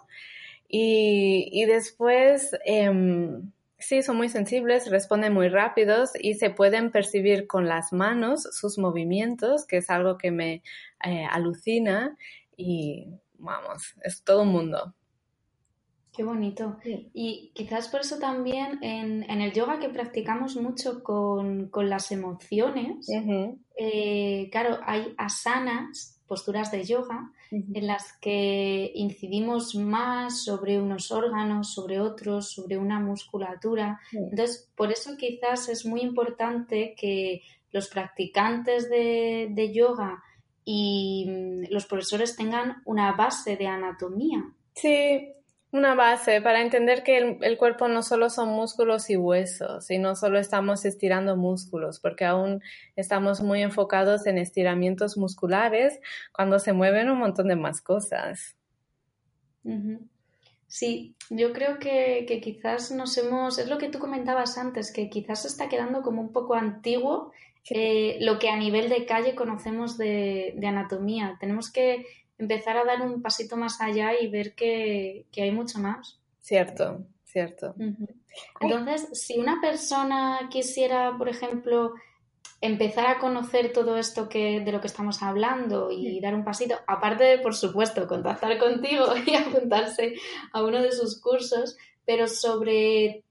Y, 0.68 1.65
después, 1.65 2.52
em, 2.65 3.52
Sí, 3.80 4.02
son 4.02 4.18
muy 4.18 4.28
sensibles, 4.28 4.92
responden 4.92 5.34
muy 5.34 5.48
rápidos 5.48 6.12
y 6.20 6.34
se 6.34 6.50
pueden 6.50 6.92
percibir 6.92 7.48
con 7.48 7.65
las 7.65 7.94
manos 7.94 8.44
sus 8.52 8.78
movimientos, 8.78 9.65
que 9.65 9.78
es 9.78 9.89
algo 9.89 10.18
que 10.18 10.32
me 10.32 10.62
eh, 11.06 11.26
alucina 11.32 12.18
y 12.58 13.08
vamos, 13.38 13.96
es 14.04 14.22
todo 14.22 14.42
un 14.42 14.50
mundo. 14.50 14.94
Qué 16.12 16.26
bonito. 16.26 16.78
Y 17.13 17.52
quizás 17.56 17.88
por 17.88 18.02
eso 18.02 18.20
también 18.20 18.84
en, 18.84 19.24
el 19.24 19.54
yoga 19.54 19.80
que 19.80 19.88
practicamos 19.88 20.58
mucho 20.58 21.02
con, 21.02 21.70
las 21.74 22.12
emociones, 22.12 23.08
eh, 23.82 24.50
claro, 24.52 24.80
hay 24.86 25.13
asanas, 25.18 26.20
posturas 26.28 26.70
de 26.70 26.84
yoga, 26.84 27.32
en 27.50 27.88
las 27.88 28.12
que 28.20 28.92
incidimos 28.94 29.74
más 29.74 30.44
sobre 30.44 30.80
unos 30.80 31.12
órganos, 31.12 31.74
sobre 31.74 32.00
otros, 32.00 32.52
sobre 32.52 32.78
una 32.78 33.00
musculatura. 33.00 34.02
Entonces, 34.12 34.70
por 34.76 34.92
eso 34.92 35.15
quizás 35.18 35.70
es 35.70 35.86
muy 35.86 36.02
importante 36.02 36.94
que 36.96 37.42
los 37.72 37.88
practicantes 37.88 38.89
de, 38.89 39.72
yoga 39.74 40.22
y 40.65 41.26
mm, 41.28 41.63
los 41.72 41.86
profesores 41.86 42.36
tengan 42.36 42.84
una 42.86 43.13
base 43.13 43.56
de 43.56 43.68
anatomía. 43.68 44.44
Sí, 44.76 45.34
una 45.71 45.93
base 45.93 46.41
para 46.41 46.62
entender 46.62 47.03
que 47.03 47.17
el, 47.17 47.38
el, 47.41 47.58
cuerpo 47.58 47.88
no 47.88 48.01
solo 48.01 48.29
son 48.29 48.49
músculos 48.49 49.10
y 49.10 49.17
huesos, 49.17 49.91
y 49.91 49.99
no 49.99 50.15
solo 50.15 50.39
estamos 50.39 50.84
estirando 50.86 51.36
músculos, 51.36 51.99
porque 51.99 52.25
aún 52.25 52.62
estamos 52.95 53.41
muy 53.41 53.62
enfocados 53.62 54.25
en 54.25 54.38
estiramientos 54.38 55.17
musculares 55.17 55.99
cuando 56.32 56.60
se 56.60 56.73
mueven 56.73 57.10
un 57.10 57.19
montón 57.19 57.47
de 57.47 57.55
más 57.55 57.82
cosas. 57.82 58.55
Sí, 60.67 61.15
yo 61.29 61.53
creo 61.53 61.79
que, 61.79 62.25
que, 62.27 62.41
quizás 62.41 62.91
nos 62.91 63.17
hemos, 63.17 63.60
es 63.60 63.67
lo 63.67 63.77
que 63.77 63.89
tú 63.89 63.99
comentabas 63.99 64.58
antes, 64.58 64.91
que 64.91 65.10
quizás 65.10 65.45
está 65.45 65.69
quedando 65.69 66.01
como 66.01 66.21
un 66.21 66.32
poco 66.32 66.55
antiguo 66.55 67.32
eh, 67.69 68.17
lo 68.21 68.39
que 68.39 68.49
a 68.49 68.58
nivel 68.58 68.89
de 68.89 69.05
calle 69.05 69.36
conocemos 69.36 69.97
de, 69.97 70.53
de 70.58 70.67
anatomía. 70.67 71.38
Tenemos 71.39 71.71
que 71.71 72.05
empezar 72.39 72.78
a 72.78 72.86
dar 72.86 73.02
un 73.02 73.21
pasito 73.21 73.58
más 73.58 73.80
allá 73.82 74.19
y 74.19 74.28
ver 74.28 74.56
que, 74.56 75.28
hay 75.38 75.52
mucho 75.52 75.80
más. 75.80 76.19
Cierto, 76.39 77.06
cierto. 77.25 77.75
Entonces, 78.60 79.10
si 79.13 79.38
una 79.38 79.62
persona 79.62 80.47
quisiera, 80.49 81.15
por 81.17 81.30
ejemplo, 81.30 81.93
empezar 82.62 83.08
a 83.08 83.19
conocer 83.19 83.71
todo 83.71 83.97
esto 83.97 84.28
que, 84.28 84.62
de 84.62 84.71
lo 84.71 84.82
que 84.82 84.88
estamos 84.88 85.21
hablando 85.21 85.91
y 85.91 86.19
dar 86.21 86.34
un 86.34 86.43
pasito, 86.43 86.75
aparte 86.88 87.25
de, 87.25 87.38
por 87.39 87.56
supuesto, 87.56 88.08
contactar 88.08 88.58
contigo 88.58 89.06
y 89.25 89.36
apuntarse 89.36 90.15
a 90.54 90.63
uno 90.63 90.82
de 90.82 90.91
sus 90.91 91.19
cursos, 91.21 91.78
pero 92.06 92.28
sobre, 92.28 93.23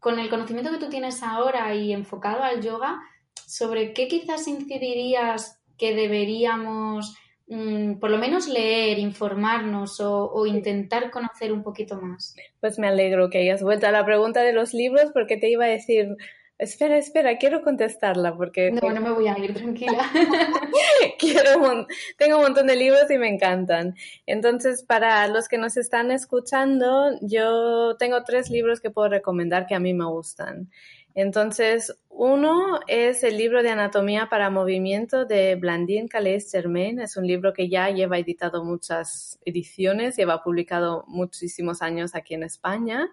con 0.00 0.18
el 0.18 0.28
conocimiento 0.28 0.72
que 0.72 0.78
tú 0.78 0.88
tienes 0.88 1.22
ahora 1.22 1.74
y 1.74 1.92
enfocado 1.92 2.42
al 2.42 2.60
yoga, 2.60 3.00
sobre 3.46 3.92
qué 3.92 4.08
quizás 4.08 4.46
incidirías 4.48 5.60
que 5.78 5.94
deberíamos 5.94 7.16
Mm, 7.50 7.98
por 7.98 8.10
lo 8.10 8.18
menos 8.18 8.46
leer, 8.46 9.00
informarnos 9.00 9.98
o, 9.98 10.46
intentar 10.46 11.10
conocer 11.10 11.52
un 11.52 11.64
poquito 11.64 12.00
más. 12.00 12.36
Pues 12.60 12.78
me 12.78 12.86
alegro 12.86 13.28
que 13.28 13.38
hayas 13.38 13.60
vuelto 13.60 13.88
a 13.88 13.90
la 13.90 14.04
pregunta 14.04 14.42
de 14.42 14.52
los 14.52 14.72
libros 14.72 15.10
porque 15.12 15.36
te 15.36 15.50
iba 15.50 15.64
a 15.64 15.68
decir, 15.68 16.16
espera, 16.58 16.96
espera, 16.96 17.38
quiero 17.38 17.62
contestarla 17.62 18.36
porque... 18.36 18.70
No, 18.70 18.92
no 18.92 19.00
me 19.00 19.10
voy 19.10 19.26
a 19.26 19.36
ir, 19.36 19.52
tranquila. 19.52 20.08
quiero, 21.18 21.86
tengo 22.16 22.36
un 22.36 22.42
montón 22.42 22.68
de 22.68 22.76
libros 22.76 23.10
y 23.10 23.18
me 23.18 23.28
encantan. 23.28 23.96
Entonces, 24.26 24.84
para 24.84 25.26
los 25.26 25.48
que 25.48 25.58
nos 25.58 25.76
están 25.76 26.12
escuchando, 26.12 27.18
yo 27.20 27.96
tengo 27.98 28.22
tres 28.22 28.48
libros 28.48 28.80
que 28.80 28.90
puedo 28.90 29.08
recomendar 29.08 29.66
que 29.66 29.74
a 29.74 29.80
mí 29.80 29.92
me 29.92 30.06
gustan. 30.06 30.70
Entonces, 31.16 31.98
uno 32.22 32.80
es 32.86 33.24
el 33.24 33.38
libro 33.38 33.62
de 33.62 33.70
Anatomía 33.70 34.28
para 34.28 34.50
Movimiento 34.50 35.24
de 35.24 35.54
Blandine 35.54 36.06
Calais 36.06 36.52
Germain. 36.52 37.00
Es 37.00 37.16
un 37.16 37.26
libro 37.26 37.54
que 37.54 37.70
ya 37.70 37.88
lleva 37.88 38.18
editado 38.18 38.62
muchas 38.62 39.38
ediciones, 39.46 40.18
lleva 40.18 40.42
publicado 40.42 41.06
muchísimos 41.08 41.80
años 41.80 42.14
aquí 42.14 42.34
en 42.34 42.42
España. 42.42 43.08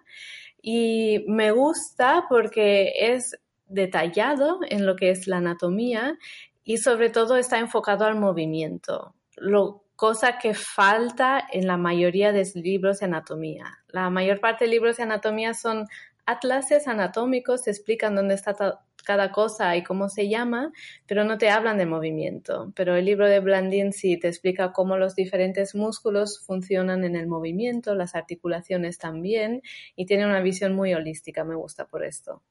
Y 0.60 1.24
me 1.26 1.52
gusta 1.52 2.26
porque 2.28 2.92
es 2.98 3.34
detallado 3.66 4.60
en 4.68 4.84
lo 4.84 4.94
que 4.94 5.08
es 5.08 5.26
la 5.26 5.38
anatomía 5.38 6.18
y 6.62 6.76
sobre 6.76 7.08
todo 7.08 7.38
está 7.38 7.58
enfocado 7.58 8.04
al 8.04 8.16
movimiento, 8.16 9.14
lo, 9.38 9.84
cosa 9.96 10.36
que 10.36 10.52
falta 10.52 11.42
en 11.50 11.66
la 11.66 11.78
mayoría 11.78 12.30
de 12.32 12.46
libros 12.56 13.00
de 13.00 13.06
anatomía. 13.06 13.78
La 13.88 14.10
mayor 14.10 14.38
parte 14.38 14.66
de 14.66 14.70
libros 14.70 14.98
de 14.98 15.04
anatomía 15.04 15.54
son 15.54 15.86
atlases 16.28 16.86
anatómicos 16.86 17.62
te 17.62 17.70
explican 17.70 18.14
dónde 18.14 18.34
está 18.34 18.80
cada 19.04 19.32
cosa 19.32 19.76
y 19.76 19.82
cómo 19.82 20.08
se 20.08 20.28
llama, 20.28 20.72
pero 21.06 21.24
no 21.24 21.38
te 21.38 21.50
hablan 21.50 21.78
de 21.78 21.86
movimiento. 21.86 22.72
Pero 22.74 22.96
el 22.96 23.04
libro 23.04 23.28
de 23.28 23.40
Blandin 23.40 23.92
sí 23.92 24.18
te 24.18 24.28
explica 24.28 24.72
cómo 24.72 24.96
los 24.96 25.14
diferentes 25.14 25.74
músculos 25.74 26.44
funcionan 26.46 27.04
en 27.04 27.16
el 27.16 27.26
movimiento, 27.26 27.94
las 27.94 28.14
articulaciones 28.14 28.98
también, 28.98 29.62
y 29.96 30.06
tiene 30.06 30.26
una 30.26 30.40
visión 30.40 30.74
muy 30.74 30.94
holística, 30.94 31.44
me 31.44 31.54
gusta 31.54 31.86
por 31.86 32.04
esto. 32.04 32.42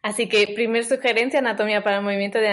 Así 0.00 0.28
que, 0.28 0.46
primer 0.54 0.84
sugerencia, 0.84 1.40
Anatomía 1.40 1.82
para 1.82 1.96
el 1.98 2.04
Movimiento 2.04 2.38
de, 2.38 2.48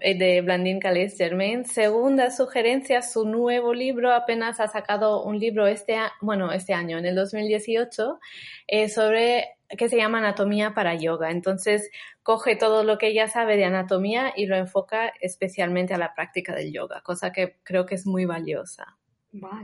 eh, 0.00 0.14
de 0.16 0.40
Blandine 0.40 0.80
Calais 0.80 1.16
Germain. 1.16 1.64
Segunda 1.66 2.30
sugerencia, 2.30 3.02
su 3.02 3.26
nuevo 3.26 3.74
libro, 3.74 4.12
apenas 4.12 4.58
ha 4.58 4.68
sacado 4.68 5.22
un 5.22 5.38
libro 5.38 5.66
este, 5.66 5.96
bueno, 6.20 6.50
este 6.50 6.72
año, 6.72 6.98
en 6.98 7.06
el 7.06 7.14
2018, 7.14 8.18
eh, 8.66 8.88
sobre 8.88 9.56
que 9.76 9.88
se 9.88 9.96
llama 9.96 10.18
Anatomía 10.18 10.74
para 10.74 10.94
Yoga. 10.94 11.30
Entonces, 11.30 11.90
coge 12.22 12.56
todo 12.56 12.84
lo 12.84 12.98
que 12.98 13.08
ella 13.08 13.28
sabe 13.28 13.56
de 13.56 13.64
anatomía 13.64 14.32
y 14.36 14.46
lo 14.46 14.56
enfoca 14.56 15.12
especialmente 15.20 15.94
a 15.94 15.98
la 15.98 16.14
práctica 16.14 16.54
del 16.54 16.72
yoga, 16.72 17.02
cosa 17.02 17.32
que 17.32 17.58
creo 17.62 17.86
que 17.86 17.94
es 17.94 18.06
muy 18.06 18.24
valiosa. 18.24 18.98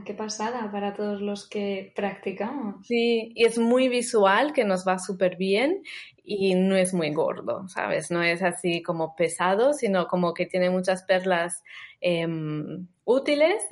¡Qué 0.03 0.15
pasada 0.15 0.71
para 0.71 0.95
todos 0.95 1.21
los 1.21 1.47
que 1.47 1.93
practicamos! 1.95 2.87
Sí, 2.87 3.31
y 3.35 3.45
es 3.45 3.59
muy 3.59 3.87
visual, 3.87 4.51
que 4.51 4.65
nos 4.65 4.87
va 4.87 4.97
súper 4.97 5.37
bien 5.37 5.83
y 6.23 6.55
no 6.55 6.75
es 6.75 6.91
muy 6.95 7.13
gordo, 7.13 7.67
¿sabes? 7.67 8.09
No 8.09 8.23
es 8.23 8.41
así 8.41 8.81
como 8.81 9.15
pesado, 9.15 9.73
sino 9.73 10.07
como 10.07 10.33
que 10.33 10.47
tiene 10.47 10.71
muchas 10.71 11.03
perlas 11.03 11.63
em, 12.01 12.87
útiles, 13.05 13.63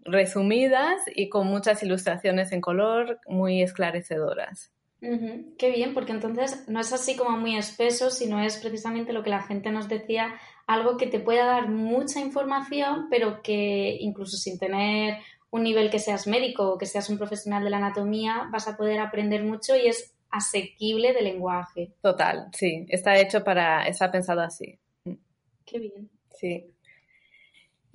resumidas 0.00 1.02
y 1.14 1.28
con 1.28 1.46
muchas 1.46 1.84
ilustraciones 1.84 2.50
en 2.50 2.60
color 2.60 3.20
muy 3.28 3.62
esclarecedoras. 3.62 4.72
Qué 5.00 5.70
bien, 5.70 5.94
porque 5.94 6.12
entonces 6.12 6.64
no 6.68 6.80
es 6.80 6.92
así 6.92 7.16
como 7.16 7.36
muy 7.36 7.56
espeso, 7.56 8.10
sino 8.10 8.40
es 8.40 8.56
precisamente 8.56 9.12
lo 9.12 9.22
que 9.22 9.30
la 9.30 9.42
gente 9.42 9.70
nos 9.70 9.88
decía, 9.88 10.34
algo 10.66 10.96
que 10.96 11.06
te 11.06 11.20
pueda 11.20 11.46
dar 11.46 11.68
mucha 11.68 12.20
información, 12.20 13.06
pero 13.08 13.40
que 13.42 13.96
incluso 14.00 14.36
sin 14.36 14.58
tener 14.58 15.18
un 15.50 15.62
nivel 15.62 15.90
que 15.90 15.98
seas 15.98 16.26
médico 16.26 16.72
o 16.72 16.78
que 16.78 16.86
seas 16.86 17.08
un 17.10 17.16
profesional 17.16 17.64
de 17.64 17.70
la 17.70 17.78
anatomía, 17.78 18.48
vas 18.52 18.66
a 18.68 18.76
poder 18.76 18.98
aprender 18.98 19.44
mucho 19.44 19.76
y 19.76 19.86
es 19.86 20.14
asequible 20.30 21.12
de 21.12 21.22
lenguaje. 21.22 21.92
Total, 22.02 22.48
sí, 22.52 22.84
está 22.88 23.18
hecho 23.18 23.42
para, 23.44 23.86
está 23.86 24.10
pensado 24.10 24.42
así. 24.42 24.78
Qué 25.64 25.78
bien. 25.78 26.10
Sí. 26.38 26.66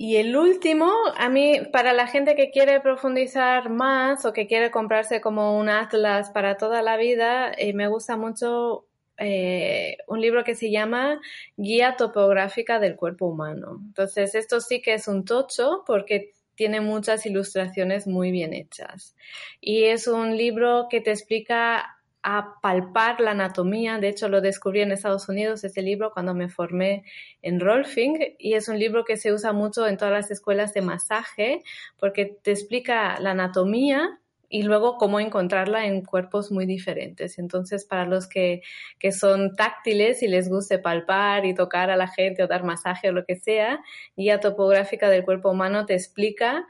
Y 0.06 0.18
el 0.18 0.36
último, 0.36 0.92
a 1.16 1.30
mí, 1.30 1.62
para 1.72 1.94
la 1.94 2.08
gente 2.08 2.36
que 2.36 2.52
quiere 2.52 2.82
profundizar 2.82 3.70
más 3.70 4.26
o 4.26 4.34
que 4.34 4.48
quiere 4.48 4.70
comprarse 4.70 5.22
como 5.22 5.58
un 5.58 5.70
atlas 5.70 6.30
para 6.30 6.58
toda 6.58 6.82
la 6.82 6.98
vida, 6.98 7.54
eh, 7.58 7.72
me 7.72 7.88
gusta 7.88 8.18
mucho 8.18 8.86
eh, 9.18 9.96
un 10.08 10.20
libro 10.20 10.44
que 10.44 10.56
se 10.56 10.70
llama 10.72 11.22
Guía 11.56 11.96
Topográfica 11.96 12.82
del 12.82 12.98
Cuerpo 12.98 13.28
Humano. 13.28 13.80
Entonces, 13.82 14.36
esto 14.36 14.60
sí 14.60 14.82
que 14.82 14.96
es 14.96 15.08
un 15.08 15.24
tocho 15.24 15.86
porque 15.88 16.34
tiene 16.56 16.82
muchas 16.82 17.26
ilustraciones 17.26 18.06
muy 18.06 18.30
bien 18.32 18.54
hechas. 18.54 19.16
Y 19.62 19.86
es 19.86 20.08
un 20.08 20.36
libro 20.36 20.88
que 20.90 21.00
te 21.00 21.12
explica 21.12 21.93
a 22.24 22.56
palpar 22.62 23.20
la 23.20 23.32
anatomía. 23.32 24.00
De 24.00 24.08
hecho, 24.08 24.30
lo 24.30 24.42
descubrí 24.42 24.82
en 24.82 24.92
Estados 24.92 25.28
Unidos, 25.30 25.64
este 25.64 25.82
libro, 25.82 26.12
cuando 26.12 26.34
me 26.34 26.50
formé 26.50 27.04
en 27.42 27.60
Rolfing, 27.60 28.36
y 28.40 28.54
es 28.54 28.70
un 28.70 28.80
libro 28.80 29.04
que 29.04 29.18
se 29.18 29.34
usa 29.34 29.52
mucho 29.52 29.88
en 29.88 29.98
todas 29.98 30.14
las 30.14 30.32
escuelas 30.32 30.74
de 30.74 30.82
masaje, 30.82 31.62
porque 32.00 32.26
te 32.26 32.52
explica 32.52 33.20
la 33.20 33.32
anatomía 33.32 34.20
y 34.48 34.62
luego 34.62 34.98
cómo 34.98 35.20
encontrarla 35.20 35.88
en 35.88 36.06
cuerpos 36.06 36.52
muy 36.52 36.66
diferentes. 36.66 37.40
Entonces, 37.40 37.86
para 37.86 38.06
los 38.06 38.28
que, 38.28 38.62
que 39.00 39.12
son 39.12 39.56
táctiles 39.56 40.22
y 40.22 40.28
les 40.28 40.48
guste 40.48 40.78
palpar 40.78 41.46
y 41.46 41.56
tocar 41.56 41.90
a 41.90 41.98
la 41.98 42.08
gente 42.08 42.44
o 42.44 42.48
dar 42.48 42.64
masaje 42.64 43.10
o 43.10 43.14
lo 43.14 43.26
que 43.26 43.36
sea, 43.36 43.80
Guía 44.16 44.40
Topográfica 44.40 45.10
del 45.10 45.26
Cuerpo 45.26 45.50
Humano 45.50 45.88
te 45.88 45.96
explica 45.96 46.68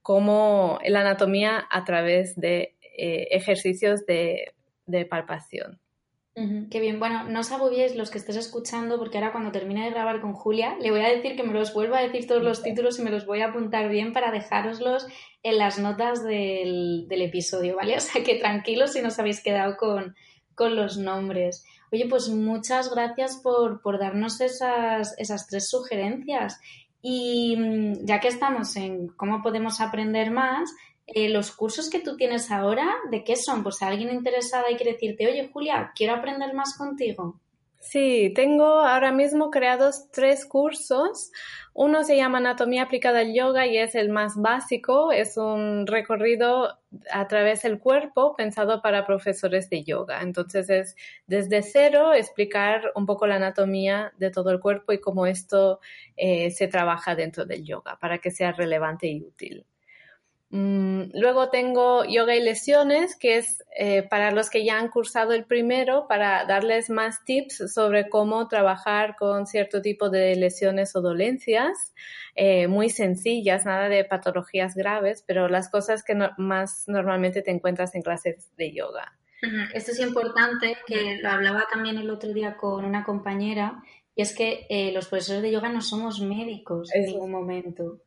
cómo 0.00 0.78
la 0.86 1.00
anatomía 1.00 1.66
a 1.70 1.84
través 1.84 2.36
de 2.36 2.74
eh, 2.96 3.28
ejercicios 3.32 4.06
de 4.06 4.54
de 4.86 5.04
palpación. 5.04 5.80
qué 6.70 6.80
bien. 6.80 6.98
Bueno, 6.98 7.24
no 7.24 7.40
os 7.40 7.50
agobiéis 7.50 7.96
los 7.96 8.10
que 8.10 8.18
estés 8.18 8.36
escuchando, 8.36 8.98
porque 8.98 9.18
ahora 9.18 9.32
cuando 9.32 9.52
termine 9.52 9.84
de 9.84 9.90
grabar 9.90 10.20
con 10.20 10.34
Julia, 10.34 10.76
le 10.80 10.90
voy 10.90 11.00
a 11.00 11.08
decir 11.08 11.34
que 11.34 11.42
me 11.42 11.54
los 11.54 11.72
vuelva 11.72 11.98
a 11.98 12.02
decir 12.02 12.26
todos 12.26 12.42
los 12.42 12.62
títulos 12.62 12.98
y 12.98 13.02
me 13.02 13.10
los 13.10 13.26
voy 13.26 13.40
a 13.40 13.48
apuntar 13.48 13.88
bien 13.88 14.12
para 14.12 14.30
dejároslos 14.30 15.06
en 15.42 15.58
las 15.58 15.78
notas 15.78 16.22
del, 16.22 17.06
episodio, 17.10 17.76
¿vale? 17.76 17.96
O 17.96 18.00
sea 18.00 18.22
que 18.22 18.36
tranquilos 18.36 18.92
si 18.92 19.00
no 19.00 19.08
os 19.08 19.18
habéis 19.18 19.42
quedado 19.42 19.76
con, 19.76 20.14
los 20.58 20.98
nombres. 20.98 21.64
Oye, 21.92 22.06
pues 22.08 22.28
muchas 22.28 22.92
gracias 22.92 23.36
por, 23.42 23.80
por 23.80 23.98
darnos 23.98 24.40
esas, 24.40 25.14
esas 25.18 25.46
tres 25.46 25.68
sugerencias. 25.68 26.60
Y 27.02 27.56
mm, 27.56 28.04
ya 28.04 28.20
que 28.20 28.28
estamos 28.28 28.74
en 28.76 29.08
cómo 29.08 29.42
podemos 29.42 29.80
aprender 29.80 30.30
más, 30.30 30.70
eh, 31.06 31.28
los 31.28 31.52
cursos 31.52 31.88
que 31.88 32.00
tú 32.00 32.16
tienes 32.16 32.50
ahora, 32.50 32.96
¿de 33.10 33.22
qué 33.22 33.36
son? 33.36 33.62
Pues 33.62 33.82
alguien 33.82 34.10
interesada 34.10 34.70
y 34.70 34.76
quiere 34.76 34.92
decirte, 34.94 35.26
oye 35.26 35.50
Julia, 35.52 35.92
quiero 35.94 36.14
aprender 36.14 36.52
más 36.54 36.76
contigo. 36.76 37.40
Sí, 37.88 38.32
tengo 38.34 38.80
ahora 38.80 39.12
mismo 39.12 39.50
creados 39.52 40.10
tres 40.10 40.44
cursos. 40.44 41.30
Uno 41.72 42.02
se 42.02 42.16
llama 42.16 42.38
Anatomía 42.38 42.82
aplicada 42.82 43.20
al 43.20 43.32
yoga 43.32 43.66
y 43.66 43.78
es 43.78 43.94
el 43.94 44.08
más 44.08 44.34
básico. 44.36 45.12
Es 45.12 45.36
un 45.36 45.86
recorrido 45.86 46.80
a 47.12 47.28
través 47.28 47.62
del 47.62 47.78
cuerpo 47.78 48.34
pensado 48.34 48.82
para 48.82 49.06
profesores 49.06 49.70
de 49.70 49.84
yoga. 49.84 50.22
Entonces 50.22 50.68
es 50.68 50.96
desde 51.28 51.62
cero 51.62 52.12
explicar 52.12 52.90
un 52.96 53.06
poco 53.06 53.28
la 53.28 53.36
anatomía 53.36 54.12
de 54.18 54.30
todo 54.32 54.50
el 54.50 54.58
cuerpo 54.58 54.92
y 54.92 55.00
cómo 55.00 55.26
esto 55.26 55.78
eh, 56.16 56.50
se 56.50 56.66
trabaja 56.66 57.14
dentro 57.14 57.44
del 57.44 57.64
yoga 57.64 57.98
para 58.00 58.18
que 58.18 58.32
sea 58.32 58.50
relevante 58.50 59.06
y 59.06 59.22
útil. 59.22 59.64
Mm, 60.50 61.10
luego 61.14 61.50
tengo 61.50 62.04
yoga 62.04 62.36
y 62.36 62.40
lesiones, 62.40 63.16
que 63.16 63.38
es 63.38 63.64
eh, 63.76 64.04
para 64.04 64.30
los 64.30 64.48
que 64.48 64.64
ya 64.64 64.78
han 64.78 64.88
cursado 64.88 65.32
el 65.32 65.44
primero, 65.44 66.06
para 66.08 66.44
darles 66.44 66.88
más 66.88 67.24
tips 67.24 67.72
sobre 67.72 68.08
cómo 68.08 68.46
trabajar 68.46 69.16
con 69.16 69.46
cierto 69.46 69.82
tipo 69.82 70.08
de 70.08 70.36
lesiones 70.36 70.94
o 70.94 71.00
dolencias, 71.00 71.94
eh, 72.36 72.68
muy 72.68 72.90
sencillas, 72.90 73.64
nada 73.64 73.88
de 73.88 74.04
patologías 74.04 74.76
graves, 74.76 75.24
pero 75.26 75.48
las 75.48 75.68
cosas 75.68 76.04
que 76.04 76.14
más 76.38 76.84
normalmente 76.86 77.42
te 77.42 77.50
encuentras 77.50 77.94
en 77.94 78.02
clases 78.02 78.50
de 78.56 78.72
yoga. 78.72 79.16
Esto 79.74 79.92
es 79.92 80.00
importante, 80.00 80.76
que 80.86 81.18
lo 81.20 81.28
hablaba 81.28 81.66
también 81.70 81.98
el 81.98 82.10
otro 82.10 82.32
día 82.32 82.56
con 82.56 82.84
una 82.84 83.04
compañera, 83.04 83.82
y 84.14 84.22
es 84.22 84.34
que 84.34 84.66
eh, 84.70 84.92
los 84.92 85.08
profesores 85.08 85.42
de 85.42 85.52
yoga 85.52 85.68
no 85.68 85.82
somos 85.82 86.20
médicos 86.20 86.92
en 86.94 87.04
ningún 87.04 87.30
momento. 87.30 88.00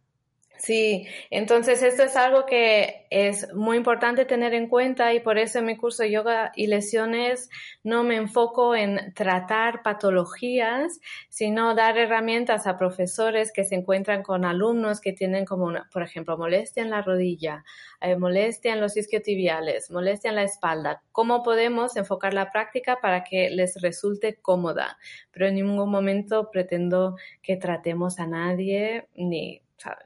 Sí, 0.60 1.08
entonces 1.30 1.82
esto 1.84 2.04
es 2.04 2.18
algo 2.18 2.46
que 2.46 3.08
es 3.10 3.54
muy 3.54 3.78
importante 3.78 4.26
tener 4.26 4.54
en 4.54 4.68
cuenta 4.68 5.14
y 5.14 5.22
por 5.22 5.38
eso 5.38 5.60
en 5.60 5.66
mi 5.66 5.78
curso 5.78 6.04
de 6.04 6.12
yoga 6.12 6.52
y 6.54 6.68
lesiones 6.68 7.50
no 7.82 8.04
me 8.04 8.18
enfoco 8.18 8.76
en 8.76 9.14
tratar 9.14 9.84
patologías, 9.84 11.00
sino 11.30 11.76
dar 11.76 11.98
herramientas 11.98 12.68
a 12.68 12.78
profesores 12.78 13.54
que 13.54 13.64
se 13.64 13.76
encuentran 13.76 14.22
con 14.22 14.44
alumnos 14.44 15.00
que 15.00 15.14
tienen 15.14 15.46
como, 15.46 15.64
una, 15.64 15.88
por 15.94 16.04
ejemplo, 16.04 16.38
molestia 16.38 16.84
en 16.84 16.90
la 16.90 17.02
rodilla, 17.02 17.64
eh, 18.02 18.18
molestia 18.18 18.74
en 18.74 18.82
los 18.82 18.98
isquiotibiales, 18.98 19.90
molestia 19.92 20.28
en 20.30 20.36
la 20.36 20.44
espalda. 20.44 21.02
¿Cómo 21.14 21.42
podemos 21.42 21.96
enfocar 21.96 22.34
la 22.34 22.52
práctica 22.52 23.00
para 23.02 23.24
que 23.24 23.50
les 23.50 23.82
resulte 23.82 24.36
cómoda? 24.36 24.98
Pero 25.32 25.48
en 25.48 25.56
ningún 25.56 25.90
momento 25.90 26.52
pretendo 26.52 27.16
que 27.42 27.56
tratemos 27.56 28.20
a 28.20 28.28
nadie 28.28 29.08
ni 29.16 29.62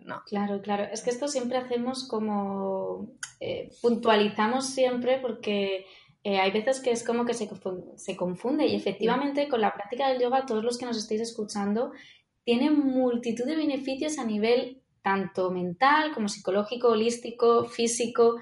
no. 0.05 0.21
Claro, 0.25 0.61
claro. 0.61 0.83
Es 0.91 1.01
que 1.01 1.09
esto 1.09 1.27
siempre 1.27 1.57
hacemos 1.57 2.07
como 2.07 3.07
eh, 3.39 3.69
puntualizamos 3.81 4.67
siempre 4.67 5.19
porque 5.19 5.85
eh, 6.23 6.39
hay 6.39 6.51
veces 6.51 6.79
que 6.79 6.91
es 6.91 7.03
como 7.03 7.25
que 7.25 7.33
se, 7.33 7.49
se 7.95 8.15
confunde 8.15 8.65
y 8.67 8.75
efectivamente 8.75 9.49
con 9.49 9.61
la 9.61 9.73
práctica 9.73 10.09
del 10.09 10.21
yoga 10.21 10.45
todos 10.45 10.63
los 10.63 10.77
que 10.77 10.85
nos 10.85 10.97
estéis 10.97 11.21
escuchando 11.21 11.91
tienen 12.43 12.77
multitud 12.79 13.45
de 13.45 13.55
beneficios 13.55 14.17
a 14.19 14.25
nivel 14.25 14.81
tanto 15.01 15.51
mental 15.51 16.13
como 16.13 16.29
psicológico, 16.29 16.89
holístico, 16.89 17.65
físico, 17.65 18.37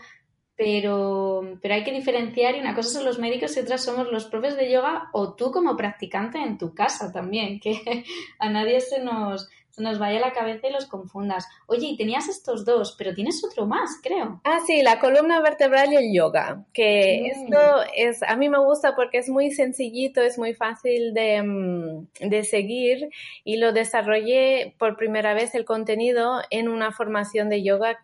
pero, 0.56 1.58
pero 1.60 1.74
hay 1.74 1.84
que 1.84 1.92
diferenciar 1.92 2.56
y 2.56 2.60
una 2.60 2.76
cosa 2.76 2.90
son 2.90 3.06
los 3.06 3.18
médicos 3.18 3.58
y 3.58 3.62
otras 3.62 3.84
somos 3.84 4.12
los 4.12 4.26
profes 4.26 4.56
de 4.58 4.72
yoga 4.72 5.10
o 5.12 5.34
tú 5.34 5.52
como 5.52 5.76
practicante 5.76 6.38
en 6.38 6.60
tu 6.60 6.76
casa 6.76 7.12
también, 7.12 7.60
que 7.60 8.04
a 8.40 8.50
nadie 8.50 8.80
se 8.80 9.04
nos, 9.04 9.50
nos 9.78 10.00
vaya 10.00 10.20
la 10.20 10.34
cabeza 10.34 10.68
y 10.68 10.72
los 10.72 10.86
confundas. 10.88 11.48
Oye, 11.68 11.88
y 11.88 11.98
tenías 11.98 12.28
estos 12.28 12.66
dos, 12.66 12.96
pero 12.98 13.14
tienes 13.14 13.44
otro 13.44 13.66
más, 13.66 14.00
creo. 14.02 14.42
Ah, 14.44 14.60
sí, 14.66 14.82
la 14.82 15.00
columna 15.00 15.42
vertebral 15.42 15.94
y 15.94 15.96
el 15.96 16.14
yoga, 16.14 16.66
que 16.74 17.28
esto 17.28 17.58
es, 17.96 18.24
a 18.24 18.36
mí 18.36 18.50
me 18.50 18.60
gusta 18.60 18.96
porque 18.96 19.18
es 19.18 19.30
muy 19.30 19.52
sencillito, 19.52 20.22
es 20.22 20.38
muy 20.38 20.54
fácil 20.54 21.14
de, 21.14 21.42
mm, 21.42 22.30
de 22.30 22.44
seguir 22.44 23.10
y 23.44 23.58
lo 23.58 23.74
desarrollé 23.74 24.76
por 24.78 24.98
primera 24.98 25.34
vez 25.34 25.56
el 25.56 25.66
contenido 25.66 26.42
en 26.50 26.68
una 26.68 26.92
formación 26.92 27.50
de 27.50 27.64
yoga 27.64 28.00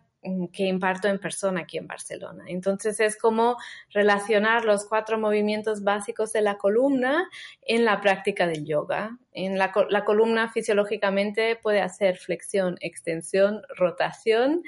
que 0.52 0.64
imparto 0.64 1.08
en 1.08 1.18
persona 1.18 1.60
aquí 1.60 1.78
en 1.78 1.86
Barcelona. 1.86 2.44
Entonces 2.48 2.98
es 3.00 3.16
como 3.16 3.56
relacionar 3.90 4.64
los 4.64 4.86
cuatro 4.86 5.18
movimientos 5.18 5.84
básicos 5.84 6.32
de 6.32 6.42
la 6.42 6.56
columna 6.56 7.28
en 7.62 7.84
la 7.84 8.00
práctica 8.00 8.46
del 8.46 8.64
yoga. 8.64 9.16
En 9.32 9.58
la, 9.58 9.72
la 9.90 10.04
columna 10.04 10.50
fisiológicamente 10.50 11.56
puede 11.56 11.80
hacer 11.80 12.18
flexión, 12.18 12.76
extensión, 12.80 13.62
rotación, 13.76 14.62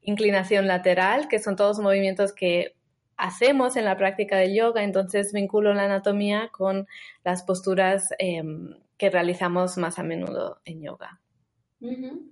inclinación 0.00 0.66
lateral, 0.66 1.28
que 1.28 1.38
son 1.38 1.56
todos 1.56 1.78
movimientos 1.78 2.32
que 2.32 2.74
hacemos 3.16 3.76
en 3.76 3.84
la 3.84 3.96
práctica 3.96 4.36
del 4.36 4.54
yoga, 4.54 4.82
entonces 4.82 5.32
vinculo 5.32 5.72
la 5.74 5.84
anatomía 5.84 6.50
con 6.52 6.86
las 7.24 7.42
posturas 7.42 8.08
em, 8.18 8.74
que 8.96 9.10
realizamos 9.10 9.76
más 9.76 9.98
a 9.98 10.02
menudo 10.02 10.60
en 10.64 10.82
yoga. 10.82 11.20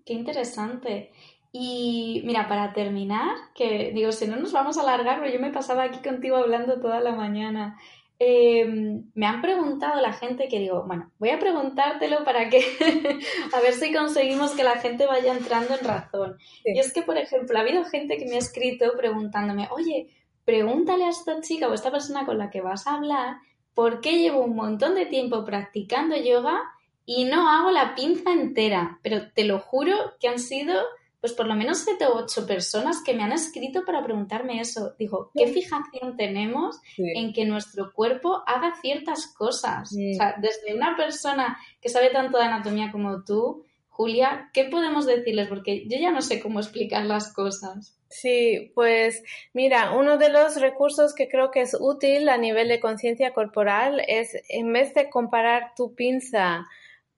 qué 0.05 0.13
interesante. 0.15 1.13
Y 1.53 2.23
mira, 2.25 2.49
para 2.49 2.73
terminar, 2.73 3.37
que 3.55 3.93
digo, 3.95 4.11
si 4.11 4.27
no 4.27 4.37
nos 4.37 4.53
vamos 4.53 4.79
a 4.79 4.83
alargar, 4.83 5.21
pero 5.21 5.31
yo 5.31 5.39
me 5.39 5.53
pasaba 5.53 5.85
aquí 5.85 5.99
contigo 5.99 6.37
hablando 6.37 6.81
toda 6.81 7.01
la 7.01 7.13
mañana. 7.13 7.79
Em, 8.19 9.11
me 9.15 9.27
han 9.27 9.43
preguntado 9.43 10.01
la 10.01 10.13
gente 10.13 10.49
que 10.49 10.61
digo, 10.61 10.85
bueno, 10.87 11.11
voy 11.19 11.31
a 11.31 11.39
preguntártelo 11.39 12.25
para 12.25 12.49
que, 12.49 12.61
a 13.53 13.61
ver 13.61 13.75
si 13.75 13.93
conseguimos 13.93 14.53
que 14.53 14.65
la 14.65 14.77
gente 14.77 15.07
vaya 15.07 15.35
entrando 15.35 15.75
en 15.75 15.85
razón. 15.85 16.39
Y 16.65 16.79
es 16.79 16.93
que, 16.93 17.03
por 17.03 17.19
ejemplo, 17.19 17.59
ha 17.59 17.63
habido 17.63 17.85
gente 17.85 18.17
que 18.17 18.27
me 18.27 18.37
ha 18.37 18.39
escrito 18.39 18.93
preguntándome, 18.97 19.69
oye, 19.73 20.09
pregúntale 20.45 21.05
a 21.05 21.11
esta 21.11 21.41
chica 21.41 21.69
o 21.69 21.73
a 21.73 21.75
esta 21.75 21.91
persona 21.91 22.25
con 22.25 22.39
la 22.39 22.49
que 22.49 22.61
vas 22.63 22.87
a 22.87 22.95
hablar, 22.95 23.37
¿por 23.75 24.01
qué 24.01 24.19
llevo 24.19 24.41
un 24.45 24.57
montón 24.57 24.95
de 24.95 25.07
tiempo 25.07 25.45
practicando 25.45 26.17
yoga 26.17 26.63
y 27.05 27.25
no 27.25 27.49
hago 27.51 27.71
la 27.71 27.95
pinza 27.95 28.33
entera? 28.33 29.01
Pero 29.03 29.33
te 29.33 29.45
lo 29.45 29.59
juro 29.59 30.15
que 30.21 30.29
han 30.29 30.39
sido 30.39 30.81
pues 31.23 31.35
por 31.35 31.47
lo 31.47 31.55
menos 31.55 31.79
siete 31.79 32.05
o 32.05 32.17
ocho 32.17 32.45
personas 32.49 33.01
que 33.01 33.15
me 33.15 33.23
han 33.23 33.31
escrito 33.31 33.85
para 33.85 34.03
preguntarme 34.03 34.61
eso. 34.61 34.97
Digo, 34.99 35.31
¿qué 35.33 35.47
fijación 35.47 36.17
tenemos 36.17 36.81
en 36.99 37.33
que 37.33 37.45
nuestro 37.45 37.93
cuerpo 37.93 38.43
haga 38.45 38.75
ciertas 38.81 39.29
cosas? 39.29 39.93
O 39.93 40.15
sea, 40.17 40.35
desde 40.43 40.75
una 40.75 40.97
persona 40.97 41.57
que 41.81 41.89
sabe 41.89 42.11
tanto 42.11 42.39
de 42.39 42.45
anatomía 42.45 42.91
como 42.91 43.23
tú, 43.23 43.65
Julia, 43.89 44.51
¿qué 44.53 44.65
podemos 44.65 45.07
decirles? 45.07 45.47
Porque 45.47 45.87
yo 45.87 45.97
ya 45.97 46.11
no 46.11 46.23
sé 46.23 46.41
cómo 46.41 46.59
explicar 46.59 47.07
las 47.07 47.33
cosas. 47.33 47.97
Sí, 48.09 48.73
pues 48.75 49.23
mira, 49.53 49.93
uno 49.93 50.19
de 50.19 50.29
los 50.29 50.61
recursos 50.61 51.15
que 51.15 51.29
creo 51.29 51.53
que 51.53 51.61
es 51.61 51.77
útil 51.79 52.29
a 52.31 52.37
nivel 52.37 52.67
de 52.67 52.81
conciencia 52.81 53.33
corporal 53.33 54.03
es 54.09 54.43
en 54.49 54.73
vez 54.73 54.93
de 54.95 55.09
comparar 55.09 55.75
tu 55.77 55.95
pinza 55.95 56.67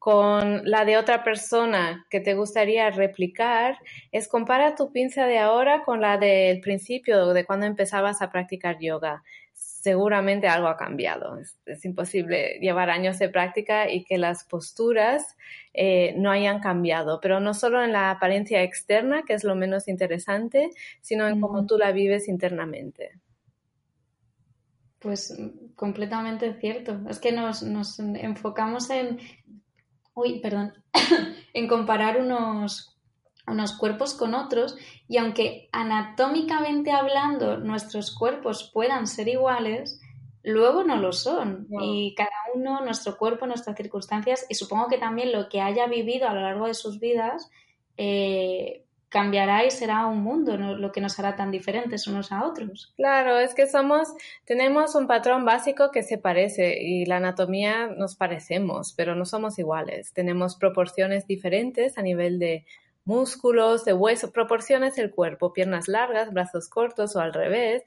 con 0.04 0.68
la 0.68 0.84
de 0.84 0.98
otra 0.98 1.24
persona 1.24 2.04
que 2.10 2.20
te 2.20 2.34
gustaría 2.34 2.90
replicar, 2.90 3.78
es 4.12 4.28
compara 4.28 4.74
tu 4.74 4.92
pinza 4.92 5.24
de 5.24 5.38
ahora 5.38 5.82
con 5.82 6.02
la 6.02 6.18
del 6.18 6.60
principio, 6.60 7.32
de 7.32 7.46
cuando 7.46 7.64
empezabas 7.64 8.20
a 8.20 8.30
practicar 8.30 8.76
yoga. 8.78 9.22
Seguramente 9.54 10.46
algo 10.46 10.68
ha 10.68 10.76
cambiado. 10.76 11.38
Es, 11.64 11.84
imposible 11.86 12.58
llevar 12.60 12.90
años 12.90 13.18
de 13.18 13.30
práctica 13.30 13.90
y 13.90 14.04
que 14.04 14.18
las 14.18 14.44
posturas 14.44 15.38
eh, 15.72 16.12
no 16.18 16.30
hayan 16.30 16.60
cambiado, 16.60 17.18
pero 17.22 17.40
no 17.40 17.54
solo 17.54 17.82
en 17.82 17.92
la 17.92 18.10
apariencia 18.10 18.62
externa, 18.62 19.22
que 19.22 19.32
es 19.32 19.42
lo 19.42 19.54
menos 19.54 19.88
interesante, 19.88 20.68
sino 21.00 21.26
en 21.26 21.40
cómo 21.40 21.64
tú 21.64 21.78
la 21.78 21.92
vives 21.92 22.28
internamente. 22.28 23.12
Pues 24.98 25.34
completamente 25.76 26.54
cierto. 26.54 26.98
Es 27.10 27.18
que 27.18 27.30
nos, 27.30 27.62
nos 27.62 27.98
enfocamos 27.98 28.88
en 28.88 29.18
uy, 30.14 30.40
perdón, 30.40 30.72
en 31.54 31.68
comparar 31.68 32.20
unos, 32.20 32.96
unos 33.46 33.76
cuerpos 33.76 34.14
con 34.14 34.34
otros 34.34 34.76
y 35.08 35.18
aunque 35.18 35.68
anatómicamente 35.72 36.92
hablando 36.92 37.58
nuestros 37.58 38.14
cuerpos 38.16 38.70
puedan 38.72 39.06
ser 39.06 39.28
iguales, 39.28 40.00
luego 40.42 40.84
no 40.84 40.96
lo 40.96 41.12
son. 41.12 41.66
Y 41.80 42.14
cada 42.14 42.30
uno, 42.54 42.80
nuestro 42.82 43.16
cuerpo, 43.16 43.46
nuestras 43.46 43.76
circunstancias 43.76 44.46
y 44.48 44.54
supongo 44.54 44.88
que 44.88 44.98
también 44.98 45.32
lo 45.32 45.48
que 45.48 45.60
haya 45.60 45.86
vivido 45.86 46.28
a 46.28 46.34
lo 46.34 46.42
largo 46.42 46.66
de 46.66 46.74
sus 46.74 47.00
vidas, 47.00 47.50
eh, 47.96 48.83
cambiará 49.14 49.64
y 49.64 49.70
será 49.70 50.06
un 50.06 50.24
mundo 50.24 50.56
lo 50.56 50.90
que 50.90 51.00
nos 51.00 51.20
hará 51.20 51.36
tan 51.36 51.52
diferentes 51.52 52.08
unos 52.08 52.32
a 52.32 52.44
otros. 52.44 52.92
Claro, 52.96 53.38
es 53.38 53.54
que 53.54 53.68
somos, 53.68 54.08
tenemos 54.44 54.96
un 54.96 55.06
patrón 55.06 55.44
básico 55.44 55.92
que 55.92 56.02
se 56.02 56.18
parece 56.18 56.82
y 56.82 57.06
la 57.06 57.18
anatomía 57.18 57.86
nos 57.86 58.16
parecemos, 58.16 58.92
pero 58.92 59.14
no 59.14 59.24
somos 59.24 59.56
iguales. 59.60 60.12
Tenemos 60.14 60.56
proporciones 60.56 61.28
diferentes 61.28 61.96
a 61.96 62.02
nivel 62.02 62.40
de 62.40 62.66
músculos, 63.04 63.84
de 63.84 63.92
hueso, 63.92 64.32
proporciones 64.32 64.96
del 64.96 65.12
cuerpo, 65.12 65.52
piernas 65.52 65.86
largas, 65.86 66.32
brazos 66.32 66.68
cortos 66.68 67.14
o 67.14 67.20
al 67.20 67.32
revés. 67.32 67.84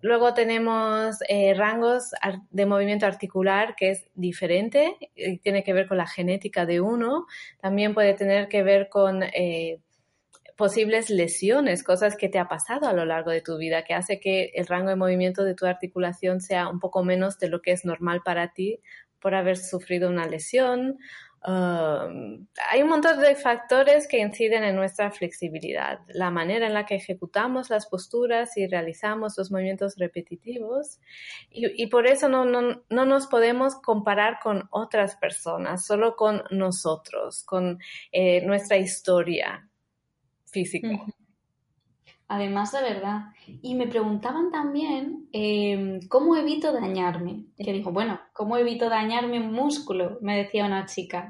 Luego 0.00 0.32
tenemos 0.32 1.16
eh, 1.28 1.52
rangos 1.52 2.12
de 2.50 2.64
movimiento 2.64 3.04
articular 3.04 3.74
que 3.76 3.90
es 3.90 4.06
diferente 4.14 4.96
y 5.14 5.36
tiene 5.38 5.62
que 5.62 5.74
ver 5.74 5.88
con 5.88 5.98
la 5.98 6.06
genética 6.06 6.64
de 6.64 6.80
uno. 6.80 7.26
También 7.60 7.92
puede 7.92 8.14
tener 8.14 8.48
que 8.48 8.62
ver 8.62 8.88
con 8.88 9.22
eh, 9.22 9.80
posibles 10.56 11.10
lesiones, 11.10 11.82
cosas 11.82 12.16
que 12.16 12.28
te 12.28 12.38
ha 12.38 12.48
pasado 12.48 12.86
a 12.86 12.92
lo 12.92 13.04
largo 13.04 13.30
de 13.30 13.40
tu 13.40 13.56
vida, 13.56 13.84
que 13.84 13.94
hace 13.94 14.20
que 14.20 14.52
el 14.54 14.66
rango 14.66 14.90
de 14.90 14.96
movimiento 14.96 15.44
de 15.44 15.54
tu 15.54 15.66
articulación 15.66 16.40
sea 16.40 16.68
un 16.68 16.80
poco 16.80 17.04
menos 17.04 17.38
de 17.38 17.48
lo 17.48 17.60
que 17.60 17.72
es 17.72 17.84
normal 17.84 18.22
para 18.24 18.52
ti 18.52 18.80
por 19.20 19.34
haber 19.34 19.56
sufrido 19.56 20.10
una 20.10 20.26
lesión. 20.26 20.98
Um, 21.46 22.46
hay 22.70 22.82
un 22.82 22.88
montón 22.88 23.20
de 23.20 23.34
factores 23.34 24.08
que 24.08 24.18
inciden 24.18 24.64
en 24.64 24.76
nuestra 24.76 25.10
flexibilidad, 25.10 26.00
la 26.08 26.30
manera 26.30 26.66
en 26.66 26.72
la 26.72 26.86
que 26.86 26.94
ejecutamos 26.94 27.68
las 27.68 27.86
posturas 27.86 28.56
y 28.56 28.66
realizamos 28.66 29.36
los 29.36 29.50
movimientos 29.50 29.96
repetitivos 29.98 31.00
y, 31.50 31.86
por 31.88 32.06
eso 32.06 32.30
no, 32.30 32.46
no, 32.46 32.82
no, 32.88 33.04
nos 33.04 33.26
podemos 33.26 33.74
comparar 33.76 34.38
con 34.42 34.68
otras 34.70 35.16
personas, 35.16 35.84
solo 35.84 36.16
con 36.16 36.44
nosotros, 36.50 37.44
con 37.44 37.78
eh, 38.10 38.40
nuestra 38.46 38.78
historia, 38.78 39.68
físico. 40.54 41.04
Además, 42.28 42.72
de 42.72 42.80
verdad. 42.80 43.20
Y 43.60 43.74
me 43.74 43.86
preguntaban 43.86 44.50
también 44.50 45.28
em, 45.32 46.00
cómo 46.08 46.36
evito 46.36 46.72
dañarme. 46.72 47.44
Que 47.58 47.72
dijo, 47.72 47.92
bueno, 47.92 48.20
¿cómo 48.32 48.56
evito 48.56 48.88
dañarme 48.88 49.40
un 49.40 49.52
músculo? 49.52 50.18
Me 50.22 50.36
decía 50.36 50.64
una 50.64 50.86
chica. 50.86 51.28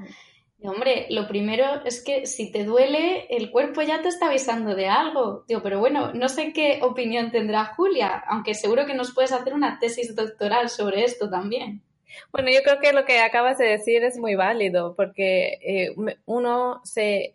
Y, 0.58 0.68
hombre, 0.68 1.06
lo 1.10 1.26
primero 1.26 1.84
es 1.84 2.02
que 2.02 2.26
si 2.26 2.52
te 2.52 2.64
duele, 2.64 3.26
el 3.28 3.50
cuerpo 3.50 3.82
ya 3.82 4.02
te 4.02 4.08
está 4.08 4.26
avisando 4.26 4.74
de 4.76 4.88
algo. 4.88 5.44
Digo, 5.48 5.62
pero 5.62 5.80
bueno, 5.80 6.12
no 6.12 6.28
sé 6.28 6.52
qué 6.52 6.78
opinión 6.82 7.32
tendrá 7.32 7.64
Julia, 7.74 8.22
aunque 8.28 8.54
seguro 8.54 8.86
que 8.86 8.94
nos 8.94 9.12
puedes 9.12 9.32
hacer 9.32 9.52
una 9.52 9.78
tesis 9.80 10.14
doctoral 10.14 10.68
sobre 10.68 11.04
esto 11.04 11.28
también. 11.28 11.82
Bueno, 12.30 12.50
yo 12.52 12.62
creo 12.62 12.78
que 12.80 12.92
lo 12.92 13.04
que 13.04 13.18
acabas 13.18 13.58
de 13.58 13.66
decir 13.66 14.04
es 14.04 14.16
muy 14.16 14.36
válido, 14.36 14.94
porque 14.94 15.58
eh, 15.60 15.94
uno 16.26 16.80
se 16.84 17.34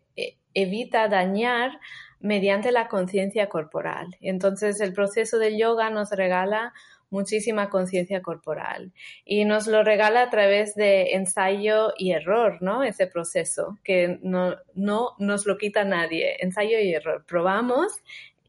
evita 0.53 1.07
dañar 1.07 1.79
mediante 2.19 2.71
la 2.71 2.87
conciencia 2.87 3.47
corporal. 3.47 4.17
Entonces, 4.21 4.81
el 4.81 4.93
proceso 4.93 5.39
del 5.39 5.57
yoga 5.57 5.89
nos 5.89 6.11
regala 6.11 6.73
muchísima 7.09 7.69
conciencia 7.69 8.21
corporal 8.21 8.91
y 9.25 9.45
nos 9.45 9.67
lo 9.67 9.83
regala 9.83 10.23
a 10.23 10.29
través 10.29 10.75
de 10.75 11.13
ensayo 11.13 11.93
y 11.97 12.11
error, 12.11 12.57
¿no? 12.61 12.83
Ese 12.83 13.07
proceso 13.07 13.79
que 13.83 14.19
no, 14.21 14.55
no 14.75 15.15
nos 15.17 15.45
lo 15.45 15.57
quita 15.57 15.83
nadie, 15.83 16.37
ensayo 16.39 16.79
y 16.79 16.93
error. 16.93 17.25
Probamos 17.27 17.93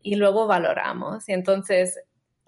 y 0.03 0.17
luego 0.17 0.47
valoramos. 0.47 1.29
Y 1.29 1.33
entonces 1.33 2.01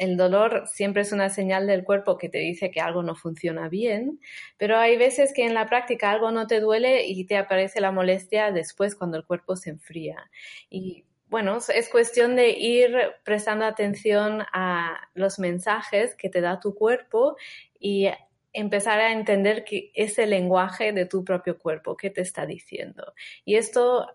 el 0.02 0.16
dolor 0.16 0.64
siempre 0.66 1.02
es 1.02 1.12
una 1.12 1.30
señal 1.30 1.68
del 1.68 1.84
cuerpo 1.84 2.18
que 2.18 2.28
te 2.28 2.38
dice 2.38 2.72
que 2.72 2.80
algo 2.80 3.04
no 3.04 3.14
funciona 3.14 3.68
bien, 3.68 4.18
pero 4.58 4.76
hay 4.76 4.96
veces 4.96 5.32
que 5.32 5.46
en 5.46 5.54
la 5.54 5.68
práctica 5.68 6.10
algo 6.10 6.32
no 6.32 6.48
te 6.48 6.58
duele 6.58 7.06
y 7.06 7.24
te 7.24 7.36
aparece 7.36 7.80
la 7.80 7.92
molestia 7.92 8.50
después 8.50 8.96
cuando 8.96 9.16
el 9.16 9.24
cuerpo 9.24 9.54
se 9.54 9.70
enfría. 9.70 10.28
Y 10.68 11.04
bueno, 11.28 11.58
es 11.72 11.88
cuestión 11.88 12.34
de 12.34 12.50
ir 12.50 12.96
prestando 13.22 13.64
atención 13.64 14.42
a 14.52 15.08
los 15.14 15.38
mensajes 15.38 16.16
que 16.16 16.28
te 16.28 16.40
da 16.40 16.58
tu 16.58 16.74
cuerpo 16.74 17.36
y 17.78 18.08
empezar 18.52 18.98
a 18.98 19.12
entender 19.12 19.62
que 19.62 19.92
ese 19.94 20.26
lenguaje 20.26 20.92
de 20.92 21.06
tu 21.06 21.24
propio 21.24 21.58
cuerpo, 21.58 21.96
qué 21.96 22.10
te 22.10 22.22
está 22.22 22.44
diciendo. 22.44 23.14
Y 23.44 23.54
esto 23.54 24.08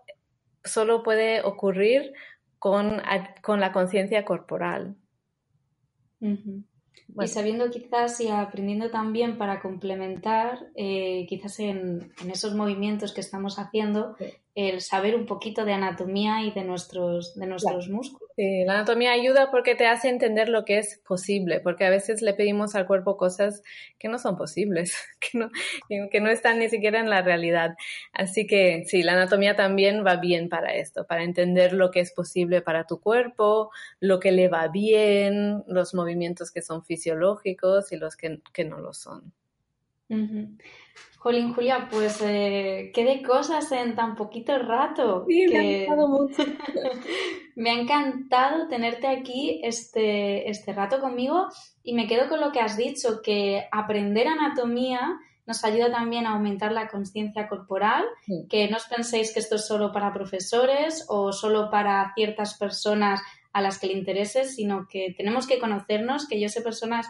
solo 0.62 1.02
puede 1.02 1.40
ocurrir 1.40 2.12
con, 2.58 3.00
con 3.40 3.58
la 3.58 3.72
conciencia 3.72 4.26
corporal. 4.26 4.94
Y 6.20 7.26
sabiendo 7.26 7.70
quizás 7.70 8.20
y 8.20 8.28
aprendiendo 8.28 8.90
también 8.90 9.38
para 9.38 9.60
complementar, 9.60 10.68
eh, 10.74 11.26
quizás 11.28 11.58
en, 11.60 12.12
esos 12.30 12.54
movimientos 12.54 13.12
que 13.12 13.20
estamos 13.20 13.58
haciendo, 13.58 14.16
el 14.54 14.80
saber 14.80 15.16
un 15.16 15.26
poquito 15.26 15.64
de 15.64 15.72
anatomía 15.72 16.42
y 16.42 16.52
de 16.52 16.64
nuestros, 16.64 17.34
de 17.34 17.46
nuestros 17.46 17.88
músculos. 17.88 18.27
Sí, 18.38 18.62
la 18.64 18.74
anatomía 18.74 19.10
ayuda 19.10 19.50
porque 19.50 19.74
te 19.74 19.88
hace 19.88 20.08
entender 20.08 20.48
lo 20.48 20.64
que 20.64 20.78
es 20.78 21.00
posible, 21.04 21.58
porque 21.58 21.84
a 21.84 21.90
veces 21.90 22.22
le 22.22 22.34
pedimos 22.34 22.76
al 22.76 22.86
cuerpo 22.86 23.16
cosas 23.16 23.64
que 23.98 24.06
no 24.06 24.20
son 24.20 24.36
posibles, 24.36 24.94
que 25.18 25.38
no, 25.38 25.50
que 25.88 26.20
no 26.20 26.30
están 26.30 26.60
ni 26.60 26.68
siquiera 26.68 27.00
en 27.00 27.10
la 27.10 27.20
realidad. 27.20 27.74
Así 28.12 28.46
que 28.46 28.84
sí, 28.86 29.02
la 29.02 29.14
anatomía 29.14 29.56
también 29.56 30.06
va 30.06 30.14
bien 30.16 30.48
para 30.48 30.76
esto, 30.76 31.04
para 31.04 31.24
entender 31.24 31.72
lo 31.72 31.90
que 31.90 31.98
es 31.98 32.12
posible 32.12 32.62
para 32.62 32.84
tu 32.84 33.00
cuerpo, 33.00 33.72
lo 33.98 34.20
que 34.20 34.30
le 34.30 34.46
va 34.46 34.68
bien, 34.68 35.64
los 35.66 35.92
movimientos 35.92 36.52
que 36.52 36.62
son 36.62 36.84
fisiológicos 36.84 37.90
y 37.90 37.96
los 37.96 38.14
que, 38.14 38.38
no 38.64 38.78
lo 38.78 38.92
son. 38.94 39.32
Jolín, 41.18 41.52
Julia, 41.52 41.88
pues 41.90 42.20
eh, 42.22 42.90
qué 42.94 43.04
de 43.04 43.22
cosas 43.22 43.70
en 43.72 43.94
tan 43.94 44.14
poquito 44.14 44.56
rato. 44.58 45.24
Sí, 45.28 45.46
me 45.48 45.58
ha 45.58 45.62
encantado 45.62 46.08
mucho. 46.08 46.44
me 47.56 47.70
ha 47.70 47.74
encantado 47.74 48.68
tenerte 48.68 49.08
aquí 49.08 49.60
este, 49.64 50.48
este 50.48 50.72
rato 50.72 51.00
conmigo 51.00 51.48
y 51.82 51.94
me 51.94 52.06
quedo 52.06 52.28
con 52.28 52.40
lo 52.40 52.52
que 52.52 52.60
has 52.60 52.76
dicho, 52.76 53.20
que 53.22 53.66
aprender 53.72 54.28
anatomía 54.28 55.18
nos 55.48 55.64
ayuda 55.64 55.90
también 55.90 56.26
a 56.26 56.32
aumentar 56.32 56.72
la 56.72 56.88
conciencia 56.88 57.48
corporal, 57.48 58.04
que 58.50 58.68
no 58.68 58.76
os 58.76 58.84
penséis 58.84 59.32
que 59.32 59.40
esto 59.40 59.56
es 59.56 59.66
solo 59.66 59.92
para 59.92 60.12
profesores 60.12 61.06
o 61.08 61.32
solo 61.32 61.70
para 61.70 62.12
ciertas 62.14 62.58
personas 62.58 63.22
a 63.54 63.62
las 63.62 63.78
que 63.78 63.86
le 63.86 63.94
interese, 63.94 64.44
sino 64.44 64.86
que 64.86 65.14
tenemos 65.16 65.46
que 65.46 65.58
conocernos, 65.58 66.28
que 66.28 66.38
yo 66.38 66.50
sé 66.50 66.60
personas 66.60 67.06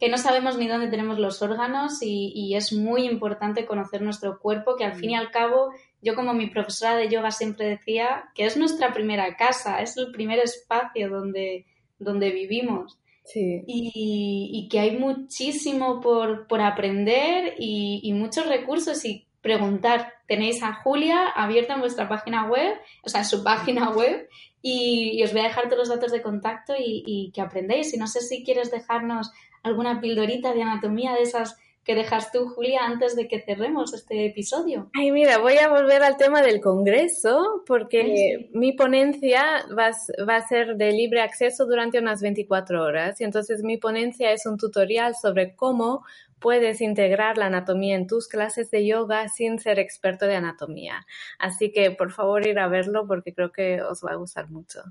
que 0.00 0.08
no 0.08 0.16
sabemos 0.16 0.56
ni 0.56 0.66
dónde 0.66 0.88
tenemos 0.88 1.18
los 1.18 1.42
órganos 1.42 1.98
y, 2.00 2.54
es 2.56 2.72
muy 2.72 3.04
importante 3.04 3.66
conocer 3.66 4.00
nuestro 4.00 4.40
cuerpo, 4.40 4.74
que 4.74 4.84
al 4.84 4.94
fin 4.94 5.10
y 5.10 5.14
al 5.14 5.30
cabo, 5.30 5.72
yo 6.00 6.14
como 6.14 6.32
mi 6.32 6.46
profesora 6.46 6.96
de 6.96 7.10
yoga 7.10 7.30
siempre 7.30 7.66
decía, 7.66 8.30
que 8.34 8.46
es 8.46 8.56
nuestra 8.56 8.94
primera 8.94 9.36
casa, 9.36 9.82
es 9.82 9.98
el 9.98 10.10
primer 10.10 10.38
espacio 10.38 11.10
donde, 11.10 11.66
donde 11.98 12.30
vivimos. 12.30 12.98
Y, 13.34 14.66
que 14.70 14.80
hay 14.80 14.96
muchísimo 14.96 16.00
por, 16.00 16.46
por 16.46 16.62
aprender 16.62 17.54
y, 17.58 18.10
muchos 18.14 18.46
recursos 18.46 19.04
y 19.04 19.26
preguntar. 19.42 20.14
Tenéis 20.26 20.62
a 20.62 20.72
Julia 20.72 21.28
abierta 21.28 21.74
en 21.74 21.80
vuestra 21.80 22.08
página 22.08 22.48
web, 22.48 22.74
o 23.02 23.08
sea, 23.10 23.20
en 23.20 23.26
su 23.26 23.44
página 23.44 23.90
web, 23.90 24.28
y, 24.62 25.22
os 25.22 25.32
voy 25.32 25.42
a 25.42 25.48
dejar 25.48 25.64
todos 25.64 25.78
los 25.78 25.88
datos 25.90 26.10
de 26.10 26.22
contacto 26.22 26.74
y, 26.74 27.04
y 27.06 27.32
que 27.32 27.42
aprendéis. 27.42 27.92
Y 27.92 27.98
no 27.98 28.06
sé 28.06 28.22
si 28.22 28.42
quieres 28.42 28.70
dejarnos 28.70 29.30
alguna 29.62 30.00
pildorita 30.00 30.52
de 30.52 30.62
anatomía 30.62 31.14
de 31.14 31.22
esas 31.22 31.56
que 31.84 31.94
dejas 31.94 32.30
tú, 32.30 32.48
Julia, 32.48 32.82
antes 32.84 33.16
de 33.16 33.26
que 33.26 33.40
cerremos 33.40 33.94
este 33.94 34.26
episodio. 34.26 34.90
Ay, 34.94 35.10
mira, 35.12 35.38
voy 35.38 35.56
a 35.56 35.68
volver 35.68 36.02
al 36.02 36.18
tema 36.18 36.42
del 36.42 36.60
Congreso 36.60 37.64
porque 37.66 38.50
mi 38.52 38.72
ponencia 38.72 39.64
va, 39.76 39.90
va, 40.28 40.36
a 40.36 40.46
ser 40.46 40.76
de 40.76 40.92
libre 40.92 41.22
acceso 41.22 41.66
durante 41.66 41.98
unas 41.98 42.20
24 42.20 42.82
horas 42.82 43.20
y 43.20 43.24
entonces 43.24 43.62
mi 43.62 43.78
ponencia 43.78 44.30
es 44.32 44.44
un 44.44 44.58
tutorial 44.58 45.14
sobre 45.14 45.56
cómo 45.56 46.04
puedes 46.38 46.80
integrar 46.80 47.38
la 47.38 47.46
anatomía 47.46 47.96
en 47.96 48.06
tus 48.06 48.28
clases 48.28 48.70
de 48.70 48.86
yoga 48.86 49.28
sin 49.28 49.58
ser 49.58 49.78
experto 49.78 50.26
de 50.26 50.36
anatomía. 50.36 51.06
Así 51.38 51.72
que 51.72 51.90
por 51.90 52.12
favor 52.12 52.46
ir 52.46 52.58
a 52.58 52.68
verlo 52.68 53.06
porque 53.06 53.32
creo 53.32 53.52
que 53.52 53.80
os 53.82 54.04
va 54.04 54.12
a 54.12 54.16
gustar 54.16 54.50
mucho. 54.50 54.82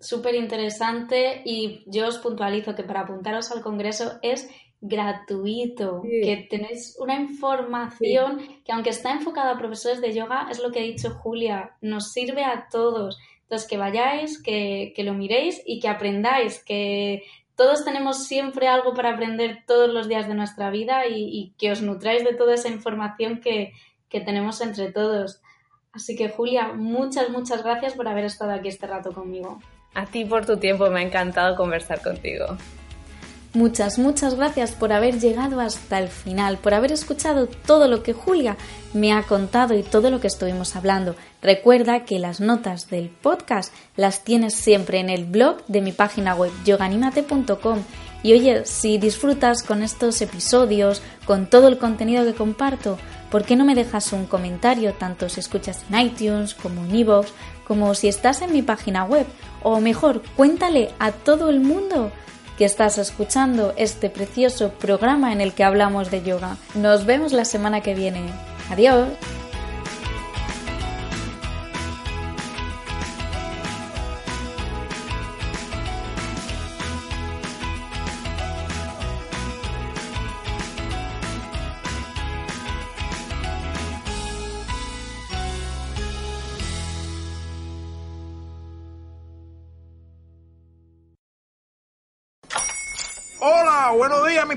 Súper 0.00 0.36
interesante 0.36 1.42
y 1.44 1.82
yo 1.86 2.06
os 2.06 2.18
puntualizo 2.18 2.76
que 2.76 2.84
para 2.84 3.00
apuntaros 3.00 3.50
al 3.50 3.60
Congreso 3.60 4.18
es 4.22 4.48
gratuito, 4.80 6.02
que 6.02 6.46
tenéis 6.48 6.96
una 7.00 7.16
información 7.16 8.38
que 8.64 8.72
aunque 8.72 8.90
está 8.90 9.10
enfocada 9.12 9.52
a 9.52 9.58
profesores 9.58 10.00
de 10.00 10.14
yoga, 10.14 10.46
es 10.50 10.60
lo 10.60 10.70
que 10.70 10.78
ha 10.78 10.82
dicho 10.82 11.10
Julia, 11.10 11.76
nos 11.80 12.12
sirve 12.12 12.44
a 12.44 12.68
todos. 12.70 13.18
Entonces, 13.42 13.66
que 13.68 13.78
vayáis, 13.78 14.40
que, 14.42 14.92
lo 14.98 15.14
miréis 15.14 15.62
y 15.66 15.80
que 15.80 15.88
aprendáis, 15.88 16.62
que 16.62 17.24
todos 17.56 17.84
tenemos 17.84 18.26
siempre 18.26 18.68
algo 18.68 18.94
para 18.94 19.10
aprender 19.10 19.64
todos 19.66 19.92
los 19.92 20.06
días 20.06 20.28
de 20.28 20.34
nuestra 20.34 20.70
vida 20.70 21.06
y, 21.08 21.54
que 21.58 21.72
os 21.72 21.82
nutráis 21.82 22.24
de 22.24 22.34
toda 22.34 22.54
esa 22.54 22.68
información 22.68 23.40
que, 23.40 23.72
que 24.08 24.20
tenemos 24.20 24.60
entre 24.60 24.92
todos. 24.92 25.40
Así 25.98 26.14
que 26.14 26.28
Julia, 26.28 26.74
muchas, 26.74 27.28
muchas 27.28 27.64
gracias 27.64 27.94
por 27.94 28.06
haber 28.06 28.24
estado 28.24 28.52
aquí 28.52 28.68
este 28.68 28.86
rato 28.86 29.12
conmigo. 29.12 29.60
A 29.94 30.06
ti 30.06 30.24
por 30.24 30.46
tu 30.46 30.56
tiempo, 30.56 30.88
me 30.90 31.00
ha 31.00 31.02
encantado 31.02 31.56
conversar 31.56 32.00
contigo. 32.00 32.56
Muchas, 33.52 33.98
muchas 33.98 34.36
gracias 34.36 34.70
por 34.70 34.92
haber 34.92 35.18
llegado 35.18 35.58
hasta 35.58 35.98
el 35.98 36.06
final, 36.06 36.58
por 36.58 36.72
haber 36.72 36.92
escuchado 36.92 37.48
todo 37.48 37.88
lo 37.88 38.04
que 38.04 38.12
Julia 38.12 38.56
me 38.94 39.12
ha 39.12 39.24
contado 39.24 39.74
y 39.74 39.82
todo 39.82 40.08
lo 40.10 40.20
que 40.20 40.28
estuvimos 40.28 40.76
hablando. 40.76 41.16
Recuerda 41.42 42.04
que 42.04 42.20
las 42.20 42.40
notas 42.40 42.88
del 42.90 43.08
podcast 43.08 43.74
las 43.96 44.22
tienes 44.22 44.54
siempre 44.54 45.00
en 45.00 45.10
el 45.10 45.24
blog 45.24 45.66
de 45.66 45.80
mi 45.80 45.90
página 45.90 46.36
web 46.36 46.52
yoganimate.com. 46.64 47.82
Y 48.22 48.32
oye, 48.32 48.64
si 48.64 48.98
disfrutas 48.98 49.62
con 49.62 49.82
estos 49.82 50.20
episodios, 50.20 51.02
con 51.24 51.46
todo 51.46 51.68
el 51.68 51.78
contenido 51.78 52.24
que 52.24 52.34
comparto, 52.34 52.98
¿por 53.30 53.44
qué 53.44 53.54
no 53.54 53.64
me 53.64 53.74
dejas 53.74 54.12
un 54.12 54.26
comentario 54.26 54.92
tanto 54.94 55.28
si 55.28 55.40
escuchas 55.40 55.84
en 55.90 56.00
iTunes 56.00 56.54
como 56.54 56.84
en 56.84 56.94
iVoox, 56.96 57.28
como 57.66 57.94
si 57.94 58.08
estás 58.08 58.42
en 58.42 58.52
mi 58.52 58.62
página 58.62 59.04
web? 59.04 59.26
O 59.62 59.80
mejor, 59.80 60.22
cuéntale 60.36 60.90
a 60.98 61.12
todo 61.12 61.48
el 61.48 61.60
mundo 61.60 62.10
que 62.56 62.64
estás 62.64 62.98
escuchando 62.98 63.72
este 63.76 64.10
precioso 64.10 64.70
programa 64.70 65.32
en 65.32 65.40
el 65.40 65.52
que 65.52 65.62
hablamos 65.62 66.10
de 66.10 66.24
yoga. 66.24 66.56
Nos 66.74 67.06
vemos 67.06 67.32
la 67.32 67.44
semana 67.44 67.82
que 67.82 67.94
viene. 67.94 68.30
Adiós. 68.70 69.08